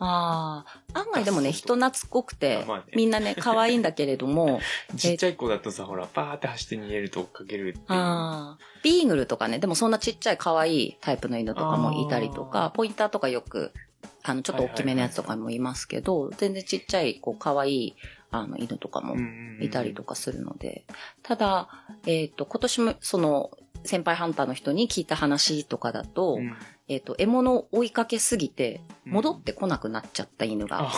[0.00, 4.60] ああ、案外でもね、人懐っこくてあまあね、みんなね、可愛いんだけれども、
[4.96, 7.84] ちっちゃい子だとさ、ほら、パーって走って逃げると追っかけるっていう。
[7.88, 13.72] ああ、ビーグルとかね、でもそんなちっちゃい可愛いタイプの犬とかもいたりとあか、ポインターとかよく、
[14.22, 17.96] あの、ちょっと大きめのやつとかもいますけど、全然ちっちゃい、こう、可愛い、
[18.30, 19.16] あの、犬とかも
[19.60, 20.10] いたりとか。
[20.10, 20.84] かするので、
[21.22, 21.68] ただ、
[22.06, 23.50] えっ、と、今年も、その、
[23.84, 26.56] 先輩ハンターの人に聞いた話とかだと、うん
[26.90, 30.90] えっ、と、獲物を追いかけすぎて、戻ってこなくなっちゃった犬が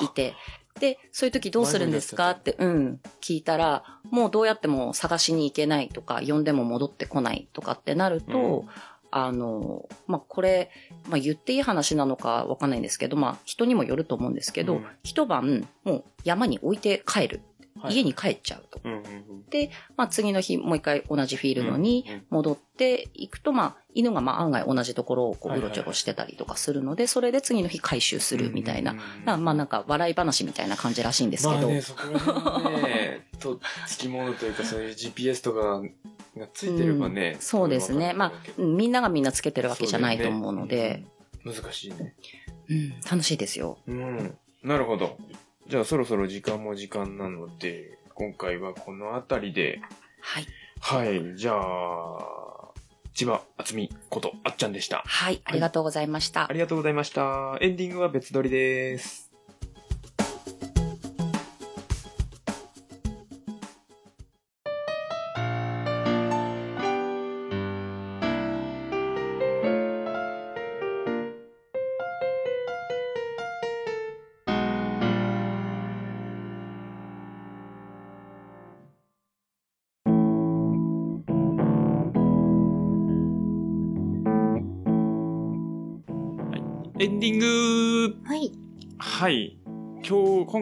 [0.00, 0.34] いて、
[0.78, 2.30] で、そういう時どうするんですか？
[2.30, 8.68] って、うん、聞いたら、もうどうやっても探しに行けないとか、呼んでも戻ってこないとかってなると、うん。
[9.16, 10.70] あの、まあ、これ、
[11.08, 14.86] まあ、言っていい話なのかわかんないんですけど、まあ、人にもよると思うんですけど、うん。
[15.04, 17.40] 一晩、もう山に置いて帰る。
[17.80, 18.80] はい家に帰っちゃうと。
[18.84, 19.44] うんうんうん
[19.96, 28.96] まあ、次の日、もう一回同じフィールドに戻っていくと、まあ、犬がまあ案外同じところをこうはいうろちょろしてたりとかするので、それで次の日回収するみたいな。
[29.24, 31.60] まあなんか笑い話みたいな感じらしいんですけど。
[31.60, 35.82] まあね、そこら辺はね、と、つきものというか、そういう GPS とか
[36.36, 37.32] がついてればね。
[37.34, 38.12] うんそうですね。
[38.12, 41.04] まあ、うんみんながみんなつけてるわけじゃないと思うので、
[41.44, 42.14] 難しいね。
[42.68, 43.78] うん、楽しいですよ。
[43.86, 44.38] うん。
[44.62, 45.18] なるほど。
[45.66, 49.80] じゃあそろそろ時間も時間なので、今回はこの辺りで、
[50.20, 50.46] はい。
[50.80, 52.44] はい、じゃあ、
[53.14, 55.02] 千葉厚美ことあっちゃんでした。
[55.06, 56.52] はい、ありがとうございましたあ。
[56.52, 57.56] りがとうございました。
[57.60, 59.23] エンディングは別撮りです。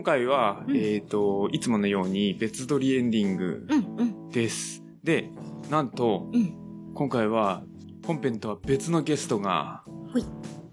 [0.03, 4.83] 今回は、うんえっ、と、いつものように別撮りエンディングうん、うん、です。
[5.05, 5.31] で、
[5.71, 6.57] なんと、うん。
[6.93, 7.63] 今回は、
[8.05, 10.25] 本編とは別のゲストがほい、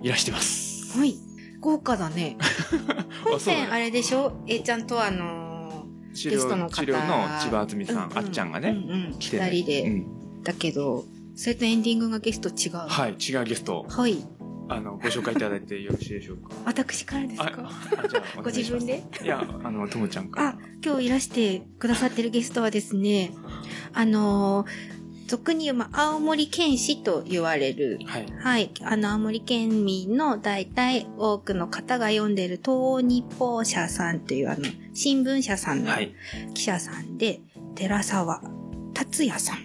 [0.01, 0.97] いらしてます。
[0.97, 1.13] はい。
[1.59, 2.37] 豪華だね。
[3.23, 12.77] 本編あれでしょ ?A ちゃんとあの治ゲストの方療治療の千葉敦美さん、うんうんあっちゃんがー、ね、うんうん、来てね二人で、うんだけど、それとエンディングがゲスト違う。
[12.77, 14.17] はい、違うゲスト、はい。
[14.69, 16.51] あの、ご紹介いただいてよろしいでしょうか？
[16.65, 17.69] 私からですあ、か
[18.37, 19.03] ご自分で？
[19.23, 20.49] いや、あの、ともちゃんから。
[20.49, 23.31] あ、今日いらしてくださってるゲストはですね、
[23.93, 28.25] あのー俗に言う、まあ、青森県士と言われる、はい。
[28.39, 36.15] はい、あの、青森県民の大体多くの方が読んでる東日報社さんというあの、新聞社さんのはい。
[36.55, 37.41] 記者さんで、
[37.75, 38.41] 寺沢
[38.95, 39.57] 達也さん。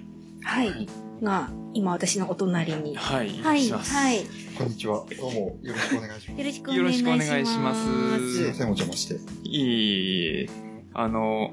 [0.43, 0.87] はい。
[1.23, 2.95] が、今私のお隣に。
[2.95, 3.31] はい。
[3.39, 3.63] はい。
[3.63, 4.19] しますはい。
[4.57, 5.05] こんにちは。
[5.19, 7.31] どうもよろしくお願いしまよろしくおよろしくお願いします。
[7.31, 7.81] 願いします
[8.21, 8.35] す。
[8.37, 9.15] すいません、お邪魔して。
[9.43, 10.49] いいいい
[10.95, 11.51] あの、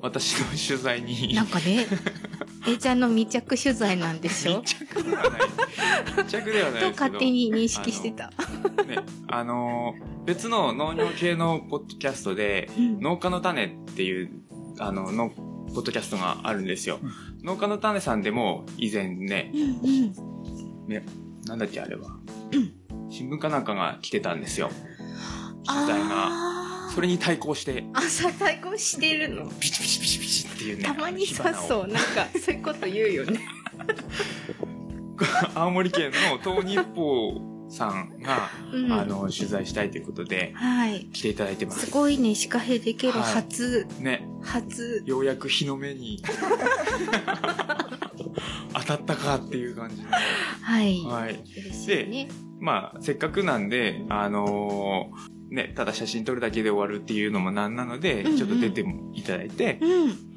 [0.00, 1.86] 私の取材に、なんかね、
[2.66, 4.60] えちゃんの密着取材なんでしょ？
[4.60, 5.40] 密着ではない。
[6.18, 6.90] 密着ではないとですけど。
[6.90, 8.26] 勝手に認識してた。
[8.86, 9.94] ね、あの、
[10.26, 14.30] 別の農業系のポッドキャストで、うん農家の種っていう、
[14.80, 16.98] あの、の、ポッドキャストがあるんですよ。
[17.44, 21.23] 農家の種さんでも以前ね、うんうん。
[21.46, 22.16] なんだっけあれは。
[23.10, 24.70] 新聞かなんかが来てたんですよ。
[25.66, 26.06] 取材が。
[26.10, 27.98] あそれに対抗して、あ。
[27.98, 29.50] 朝対抗してるの。
[29.58, 30.84] ピチピチピチピチっていうね。
[30.84, 31.88] たまにさそう。
[31.88, 33.40] なんか、そういうこと言うよね。
[35.54, 38.92] 青森県の東日報さんが、うん。
[38.92, 41.06] あの、取材したいということで、はい。
[41.06, 41.90] 来ていただいてますす。
[41.90, 45.02] ごいね、シカヘデケロはい初、ね、初。
[45.04, 46.22] ようやく日の目に
[48.74, 50.08] 当たったかっていう感じの。
[50.10, 51.02] はい。
[51.02, 51.42] はい。
[51.56, 52.28] 嬉しいね。
[52.60, 60.34] まあ、せっかくなんで、あのーね、ただ写真撮るだけで終わるっていうのもなんなので、うんうんちょっと出てもいただいて、うん。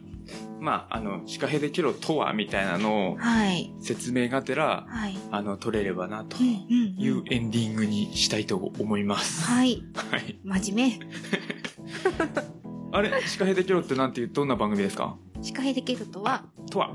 [0.59, 3.73] まあ、あの、シカヘデキロとはみたいなのをはい。
[3.79, 5.17] 説明がてら、はい。
[5.31, 9.45] あの、撮れればなというエンディングにしたいと思います。
[9.45, 9.83] はい。
[10.11, 10.39] はい。
[10.43, 10.99] 真面
[12.91, 15.17] あれ、シカヘデキロってなんていう、どんな番組ですか？
[15.35, 15.43] 目。
[15.43, 16.93] シカヘデケロとは、とは、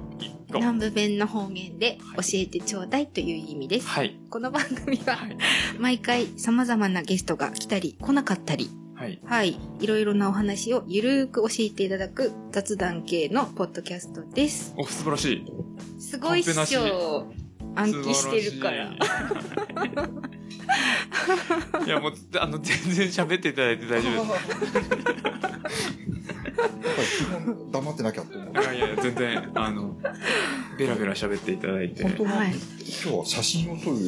[0.52, 3.88] 南部弁の方言で教えてちょうだいという意味です。
[3.88, 4.18] はい。
[4.30, 5.36] この番組ははい。
[5.78, 9.20] 毎回様々なゲストが来たり来なかったり、はい。
[9.24, 14.74] はい、いろいろなお話をゆるーく教えていただく雑談系のポッドキャストです。
[14.76, 15.44] お、素晴らしい。
[16.00, 17.32] すごいっしょ。
[17.74, 18.84] 暗記してるから。
[18.84, 18.98] い。
[21.86, 24.64] いや、もう、あの、全然喋っていただいて大丈夫で
[25.74, 26.02] す。
[27.18, 28.54] 基本黙ってなきゃと思うい。
[28.64, 29.96] やいや、全然、あの、
[30.78, 32.12] ベラベラ喋っていただいて本。
[32.12, 32.54] 当は、はい
[33.04, 33.98] 今日は写真を撮る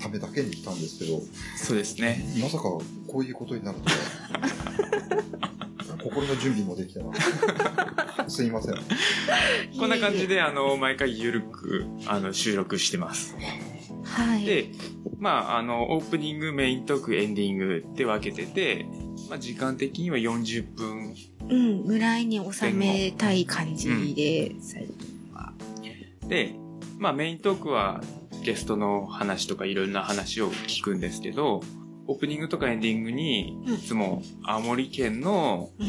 [0.00, 1.20] ためだけに来たんですけど、
[1.56, 2.24] そうですね。
[2.40, 2.84] まさかこ
[3.16, 5.69] ういうことになるとは。
[6.02, 7.10] 心の準備もできてな
[8.28, 8.74] すいません。
[9.78, 13.36] こんな感じで、あの、毎回ゆるく、あの、収録してます。
[14.04, 14.44] はい。
[14.44, 14.70] で、
[15.18, 18.86] まあ、あの、オープニング、メイントーク、エンディングって分けてて、
[19.28, 21.14] まあ、時間的には40分
[21.48, 25.52] うん、ぐらいに収めたい感じで、最近は。
[26.28, 26.54] で、
[26.98, 28.00] まあ、メイントークは
[28.44, 31.60] ゲストの話とかいろんな話を聞くんですけど、
[32.10, 35.88] オープニングとかエンディングに、うんいつも青森県のうん。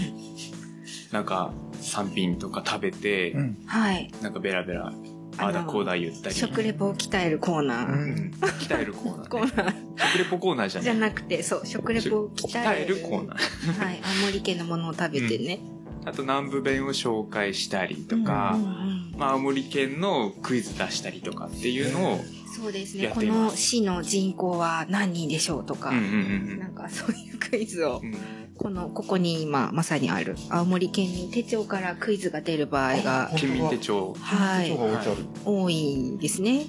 [1.12, 3.58] なんか産品とか食べて、ん。
[3.66, 4.12] はい。
[4.22, 4.94] なんかベラベラ、
[5.38, 6.36] ああだこうだ言ったり。
[6.36, 7.88] 食レポを鍛えるコーナー。
[7.88, 8.32] うん。
[8.38, 9.28] 鍛えるコーナー、ね。
[9.30, 10.84] コーナー食レポコーナーじゃない。
[10.84, 12.96] じゃなくて、そう、食レポを鍛鍛ええる。
[12.98, 13.84] るコーナー。
[13.84, 14.00] はい。
[14.22, 15.60] 青森県のものを食べてね。
[16.06, 22.20] あと南部弁を紹介したりとか、うんうんうんまあ、青森県のクイズ出したりとかっていうのを、
[22.56, 23.08] そうですね。
[23.14, 28.18] この市の人口は何人でしょうとか、うんうんなんかそういうクイズをうんうん。
[28.58, 34.14] この、ここに今まさにある青森県民手帳からクイズが出る場合があ県民手帳。
[34.20, 34.98] はい、置い。
[35.46, 36.66] 多いですね。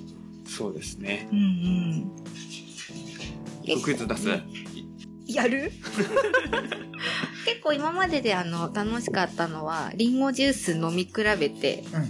[0.47, 1.29] そうですね。
[1.31, 1.39] うん
[3.71, 3.83] うん。
[3.83, 4.29] クイズ出す？
[5.27, 5.73] やる？
[7.45, 12.03] 結構今までであの楽しかったのはリンゴジュース飲み比べてそう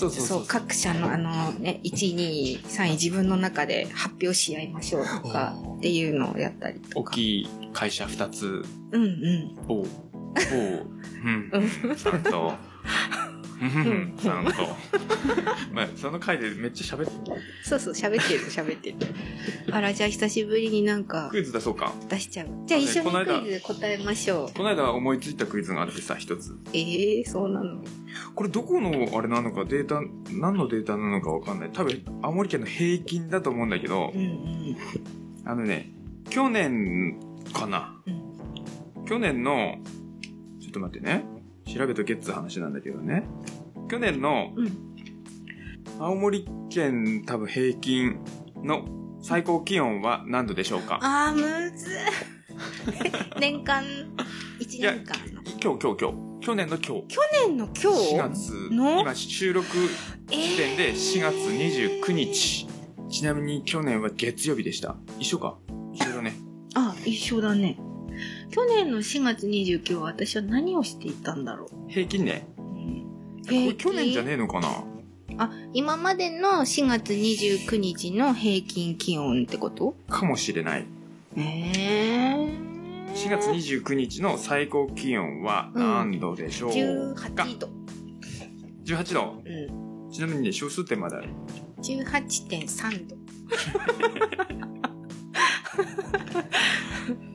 [0.00, 0.44] そうそそうう。
[0.46, 8.64] 各社のあのね1位2位3位自分の中で発表し合いましょうとかっていうのをやったりと大かきい会社二つ。
[8.92, 9.70] うんうん。
[9.70, 9.86] を、を、
[11.24, 12.54] うん、さんと、
[13.60, 14.44] うん、さん。
[14.46, 14.52] と。
[15.72, 17.30] まあ、その回でめっちゃ喋って
[17.62, 18.96] そうそう喋ってる喋ってる
[19.70, 21.04] あらじゃあ久しぶりになん。
[21.04, 21.92] かクイズ出そうか。
[22.08, 26.56] 出しちゃうじゃあ一緒にクイズ答えましょうこの間思いついたクイズがあってさ、一つ。
[26.72, 27.82] ええー、そうなの
[28.34, 30.00] これどこのあれなのかデータ、
[30.32, 31.60] 何のデータなのかわかん。
[31.60, 31.70] ない。
[31.72, 33.70] 多分、青森県の平均だと思うん。
[33.70, 34.20] だけどう、ん。
[34.20, 34.76] うん。
[35.44, 35.92] あのね、
[36.30, 37.18] 去年
[37.52, 38.00] かな。
[38.06, 38.10] う
[39.02, 39.04] ん。
[39.06, 39.76] 去年の、
[40.60, 41.24] ちょっと待ってね。
[41.72, 43.24] 調べとけっつう話なんだけどね。
[43.88, 44.90] 去年のうん
[45.98, 48.20] 青森県多分平均
[48.64, 48.86] の
[49.20, 50.98] 最高気温は何度でしょうか？
[51.02, 51.98] あー、むずい。
[53.40, 53.84] 年間、
[54.60, 55.42] 1や年間の。
[55.42, 56.30] 今日、今日、今日。
[56.40, 57.06] 去年の今日。
[57.08, 59.00] 去年の今日？4月、の？
[59.02, 59.66] 今収録
[60.28, 62.66] 時点で4月29日。
[63.10, 64.96] ちなみに去年は月曜日でした。
[65.18, 65.58] 一緒か？
[65.92, 66.32] 一緒だね。
[66.74, 67.76] あ、一緒だね。
[68.50, 71.90] 去年の4月29日は私は何をしていたんだろう？
[71.90, 72.46] 平均ね。
[72.58, 73.06] うん
[73.44, 74.84] これ去年じゃねえのかな？
[75.38, 79.94] あ、今までの4月29日の平均気温ってこと？
[80.08, 80.84] かもしれない。
[81.36, 82.70] ええ
[83.14, 87.68] 4月29日の最高気温は何度でしょうか、18度。
[88.84, 89.42] 18度？
[89.44, 89.48] う
[90.08, 90.10] ん。
[90.10, 91.28] ちなみにね、小数点まである。
[91.82, 93.16] 18.3度。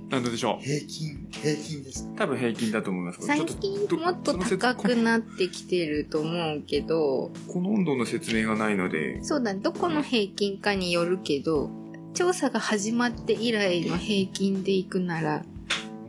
[0.09, 2.07] 何度でしょ平均、平均です。
[2.13, 3.25] う多分平均だと思います。
[3.25, 11.69] 最ちょっと近もっと高くなってきてると思うけど、この温度の説明がないので、そうだね、どこの平均かによるけど、
[12.13, 15.43] 調査が始まって以来の平均でいくなら、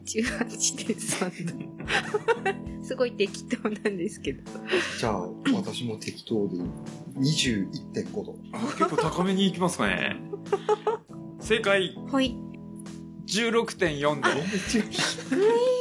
[0.05, 1.66] 18.3度。
[2.86, 4.42] すごい適当なんですけど。
[5.01, 6.57] じゃあ、私も適当で
[7.18, 8.36] 21.5度。
[8.53, 10.16] あ結構高めに行きますかね。
[11.40, 12.36] 正解、はい。
[13.26, 14.30] 16.4度。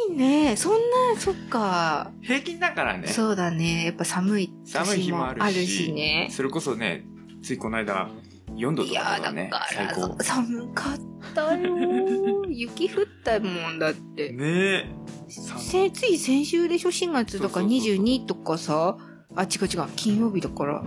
[0.09, 0.55] いいね。
[0.57, 2.11] そんな、そっか。
[2.21, 3.07] 平均だからね。
[3.07, 3.85] そうだね。
[3.85, 6.29] やっぱ寒い寒い日もあるしあるしね。
[6.31, 7.05] それこそね、
[7.43, 8.09] ついこの間、
[8.55, 10.23] 4度といやーだかだからね、最から高。
[10.23, 10.97] 寒かっ
[11.35, 14.31] たよー 雪降ったもんだって。
[14.31, 14.85] ねえ。
[15.27, 18.97] せつい先週でしょ ?4 月だからそうそうそうそう22とかさ。
[19.35, 19.87] あ、違う違う。
[19.95, 20.83] 金曜日だから。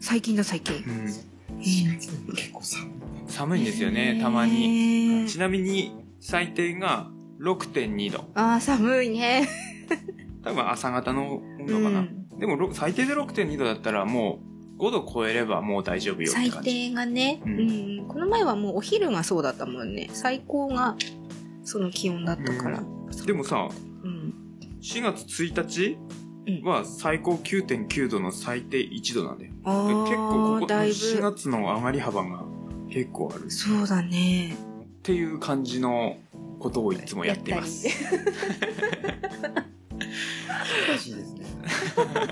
[0.00, 0.76] 最近だ最近。
[0.76, 2.95] うん、結構寒い。
[3.28, 5.26] 寒いんですよね、たまに。
[5.28, 7.10] ちなみに、最低が
[7.40, 8.24] 6.2度。
[8.34, 9.48] あー、寒いね。
[10.42, 12.00] 多分朝方の温う度かな。
[12.00, 12.28] ん。
[12.38, 14.40] でも、ろ最低で6.2度だったらも
[14.78, 16.70] う、5度超えればもう大丈夫よって最感じ。
[16.90, 18.08] 低がね、ううんん。
[18.08, 20.10] この前はもうお昼がそうだったもんね。
[20.12, 20.96] 最高が
[21.64, 22.82] その気温だったから。
[23.26, 23.68] でもさ、
[24.04, 24.34] うん。
[24.82, 25.96] 4月1日
[26.62, 29.52] は最高9.9度の最低1度なんだよ。
[29.64, 31.22] あ結構ここー、だい4ぶ。
[31.34, 32.44] 月の上がり幅が
[32.96, 34.56] 結構あるっそうだね。
[35.02, 36.16] ていう感じの
[36.58, 37.86] ことをいつもやっています。
[40.88, 41.44] 難 しいですね。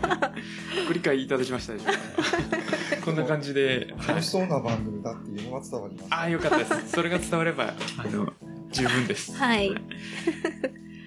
[0.89, 2.97] ご理解いただきましたでしょうか？
[3.05, 3.93] こんな感じで。
[3.99, 6.07] はい楽しそうな番組だっていうのは伝わります。
[6.11, 6.93] ああ、よかったです。
[6.93, 8.33] それが伝われば、あの、
[8.73, 9.37] 十分です。
[9.37, 9.71] はい。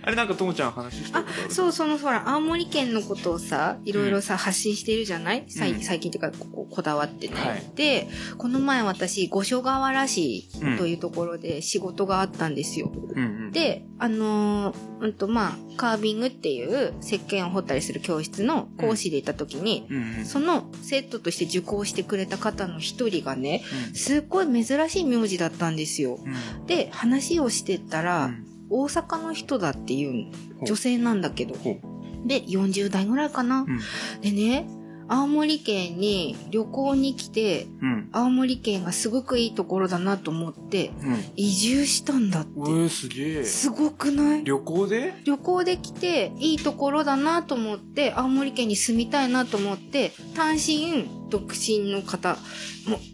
[0.08, 1.54] あれなんかともちゃん話したいことある？
[1.54, 5.44] そう、そのほら、青森県のことをさ、いろいろさ、発信してるじゃない？
[5.50, 7.36] 最近っていうか、こここだわってね。
[7.36, 7.64] はい。
[7.76, 12.90] で、この前私、五所川原市うんというところで仕事があったんですよ。
[12.94, 13.52] うんうん。
[13.52, 23.96] で、あのーうんと、まあ、カービングっていう石鹸を掘ったりする教室の講師でいた時に、うんうん、そのセットとして受講してくれた方の一人がね、うん。
[23.96, 26.18] すっごい珍しい名字だったんですよ。
[26.24, 26.66] うん。
[26.66, 30.32] で、話をしてたら、うん大阪の人だっていう
[30.66, 31.56] 女性なんだけど。
[31.56, 31.80] ほ
[32.26, 33.62] で、40代ぐらいかな。
[33.62, 33.80] うん
[34.22, 34.68] でね、
[35.10, 38.10] 青森県に旅行に来て、うん。
[38.12, 41.24] 青森県がすごくいいところだなと思って、うん。
[41.36, 42.90] 移住したんだって。
[42.90, 43.44] すげえ。
[43.44, 44.44] すごくない？
[44.44, 45.14] 旅行で？
[45.26, 52.38] 旅行で来て、いいところだなと思って、青森県に住みたいなと思って、単身、独身の方、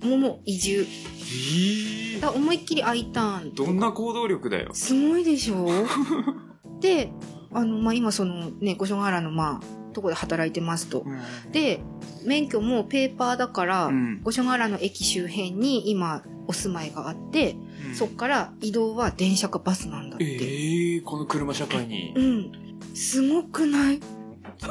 [0.02, 0.88] も、も、もう移住。
[2.16, 3.56] ええだ思いっきり I ターン。
[3.56, 4.70] どんな行動力だよ。
[4.74, 5.68] すごいでしょ？
[6.80, 7.12] で、
[7.52, 11.06] あの、まあ、今そのね、五所川原のまあ、とこで働いてますと。
[11.52, 11.80] で、
[12.26, 17.56] 免許もペーパーだから、うん五所川原の駅周辺に今お住まいがあって、
[17.88, 20.26] うんそっから移動は電車かバスなんだって。
[20.26, 22.52] ええこの車社会にうん。
[22.96, 24.00] すごくない？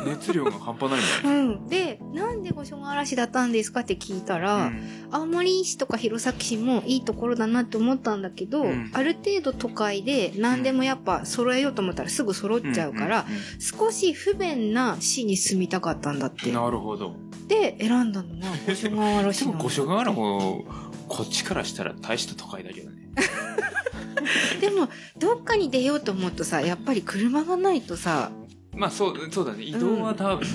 [0.07, 1.07] 熱量が半端ないね。
[1.25, 1.67] うん。
[1.69, 13.27] で、なんで五所川原市だったんですかって聞いたら、うん青森市とか弘前市もいいところだなって思ったんだけど、うんある程度都会で何でもやっぱ揃えようと思ったらすぐ揃っちゃうから、
[13.59, 16.55] 少し不便な市に住みたかったんだってうん。
[16.55, 17.17] なるほど。
[17.49, 20.65] で、選んだのが五所川原市 でも五所川原も、
[21.09, 22.97] こっちからしたら大した都会だけどね。
[24.61, 28.31] でも、どっかに出ようと思うとさ、やっぱり車がないとさ、
[28.75, 29.65] まあそう、そうだね。
[29.65, 30.49] 移動は多分、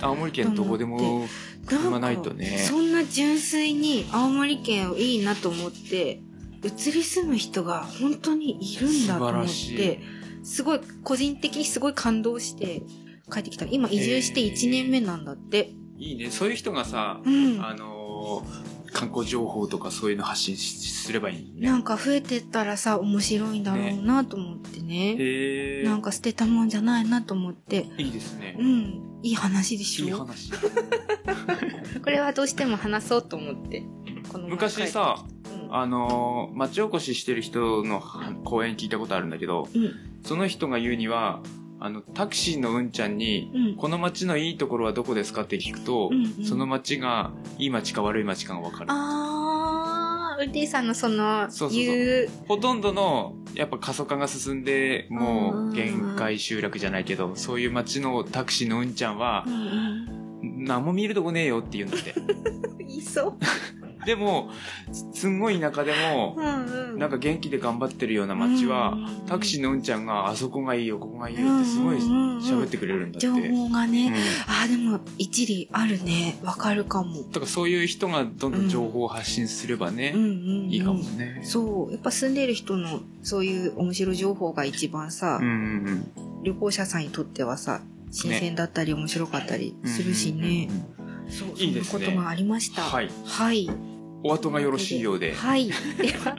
[0.00, 1.26] 青森県どこでも
[1.66, 2.58] 車ないとね。
[2.58, 6.20] そんな純粋に青森県をいいなと思って、
[6.64, 10.00] 移り住む人が本当にいるんだと思って、
[10.42, 12.82] すごい、個人的にすごい感動して
[13.32, 13.66] 帰ってきた。
[13.66, 15.72] 今移住して1年目なんだって。
[15.98, 16.30] いいね。
[16.30, 17.64] そういう人がさ、うん。
[17.64, 21.66] あのー観光情報とかそういうの発信しすればいいね。
[21.66, 25.16] なんか増えてったらさ、面白いんだろうなと思ってね。
[25.18, 25.84] へえ。
[25.84, 27.86] なんか捨てたもんじゃないなと思って。
[27.98, 28.62] いいですねう。
[28.62, 29.20] ん。
[29.22, 30.52] いい話でしょいい話。
[32.04, 33.84] これはどうしても話そうと思って。
[34.28, 35.24] この前昔さ、
[35.66, 39.92] うんあのー町おこししてる人のは講演聞いたことあるんだけど、うん。
[40.22, 41.40] その人が言うには、
[41.84, 43.76] あの、タクシーのうんちゃんに、うん。
[43.76, 46.10] この町のいいところはどこですかって聞くと、
[46.44, 48.86] その町がいい町か悪い町かがわかる。
[48.90, 62.14] あー、ウッディさんのその、そうそうそう言う、ほとんどの、やっぱ過疎化が進んで、もう限界集落じゃないけど、そういう町のタクシーのうんちゃんはう、ん何も見るとこねえよって言うんだって。
[62.86, 63.34] いそう。
[64.04, 64.50] でも、
[64.90, 66.36] すすんごい田舎でも、
[66.98, 68.96] なんか元気で頑張ってるような町は、
[69.26, 73.26] タクシーのうんちゃんがあそこがいいよ、ここがいいよってすごい喋ってくれるんだって。
[73.26, 74.14] 情報がね、うん。
[74.52, 76.38] あーでも一理あるね。
[76.42, 77.22] わかるかも。
[77.24, 80.14] だからそういう人がどんどん情報を発信すればね、
[80.68, 81.40] いいかもね。
[81.44, 81.92] そう。
[81.92, 85.40] やっぱ住んでる人のそういう面白い情報が一番さ、
[86.42, 89.88] 旅行者さんにとってはさ新鮮だったり面白かったりうん。
[89.88, 90.68] するしね。
[91.28, 92.04] そういいですね。
[92.06, 92.82] ことがありました。
[92.82, 93.10] はい。
[93.24, 93.70] はい
[94.24, 95.34] お後がよろしいようで。
[95.34, 95.68] はい。
[95.68, 96.36] では、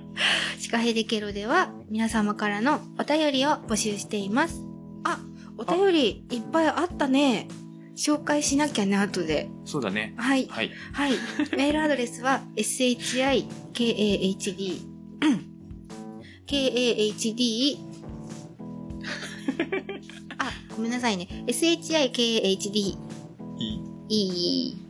[0.60, 4.64] シカヘデケロでは皆様からのお便りを募集しています。
[5.04, 5.20] あ、
[5.58, 7.48] お便りいっぱいあったね。
[7.96, 9.50] 紹介しなきゃね、後で。
[9.66, 10.16] そうだね。
[10.18, 10.48] はい。
[10.48, 10.72] はい。
[10.94, 11.12] はい。
[11.56, 14.82] メールアドレスは、shikahd、 kahd、
[20.38, 21.28] あ、ごめんなさいね。
[21.48, 22.54] shikahd、い
[23.60, 23.80] い。
[24.10, 24.83] いい。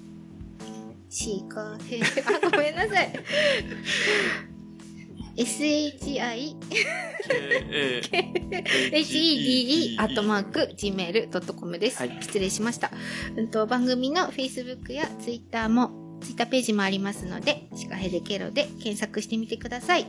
[1.14, 3.14] シカヘ、 あ、ごめんなさい。
[5.38, 5.94] shi、
[6.72, 8.02] え
[9.04, 12.00] hede、アットマーク、gmail.com です。
[12.00, 12.90] はい失礼しました。
[13.38, 20.08] うんと、番組の Facebook や Twitter も、Twitter ページもありますので、シカヘデケロで検索してみてください。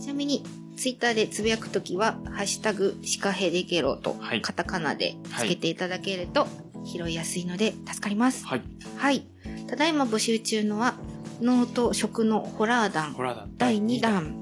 [0.00, 0.42] ちなみに、
[0.78, 6.48] Twitter でつぶやくときは、ハッシュタグ、シカヘデケロとはい、カタカナでつけていただけると、
[6.86, 8.46] 拾いやすいので助かります。
[8.46, 8.62] はい。
[8.96, 9.26] はい。
[9.66, 10.94] ただいま募集中のは、
[11.40, 13.48] 脳と食のホラー団ホラーだ。
[13.58, 14.00] 第2。
[14.00, 14.34] 弾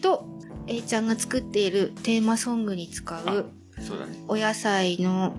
[0.00, 0.26] と、
[0.66, 3.50] A ちゃんが作っているテーマソングに使う
[3.80, 4.22] そうだね。
[4.28, 5.34] お野菜の、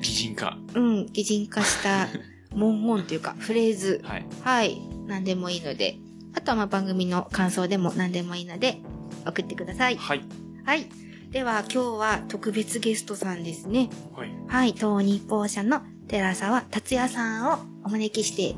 [0.00, 0.58] 擬人化。
[0.74, 2.08] うん、擬人化した
[2.54, 4.00] 文言というかフレーズ。
[4.04, 4.26] はい。
[4.42, 4.80] はい。
[5.06, 5.98] 何でもいいので。
[6.34, 8.80] あとはまあ番組の感想でも何でもいいので
[9.26, 9.96] 送ってください。
[9.96, 10.22] はい。
[10.64, 10.86] はい。
[11.30, 13.88] では今日は特別ゲストさんですね。
[14.14, 14.30] はい。
[14.48, 14.72] はい。
[14.72, 18.56] 東日報社の寺沢達也さんをお招きして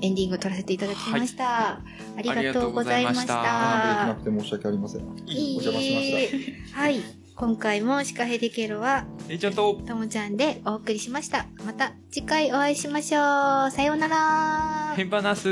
[0.00, 1.80] エンディング撮らせていただきました。
[2.16, 4.06] ありがとうございましありがとうございましたた。
[4.06, 5.00] なくて申し訳ありません。
[5.26, 6.80] いいお邪魔しました。
[6.80, 7.00] えはい。
[7.34, 11.46] 今回もシカヘデケロはえいちゃんと、ともちゃんでお送りしました。
[11.64, 13.70] また次回お会いしましょう。
[13.70, 14.94] さようなら。
[14.96, 15.48] ヘンバナス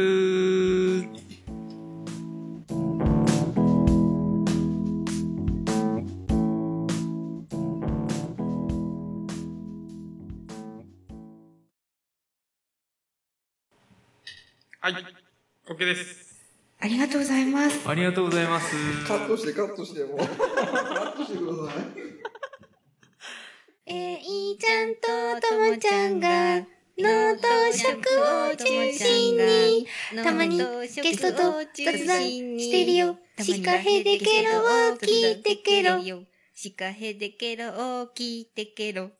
[14.86, 14.94] はい。
[15.68, 16.46] OK です。
[16.78, 17.88] ありがとうございます。
[17.88, 18.76] ありがとうございます。
[19.04, 20.18] カットしてカットしてもう。
[20.18, 21.84] カットしてください。
[23.86, 24.94] えいちゃん
[25.40, 26.64] とともちゃんが、
[26.96, 27.98] 脳と食
[28.52, 29.88] を中心に、
[30.22, 33.18] たまにゲストと雑談してるよ。
[33.40, 35.98] シカヘデケロを聞いてケロ。
[36.54, 37.70] シカヘデケロ
[38.02, 39.10] を聞いてケロ。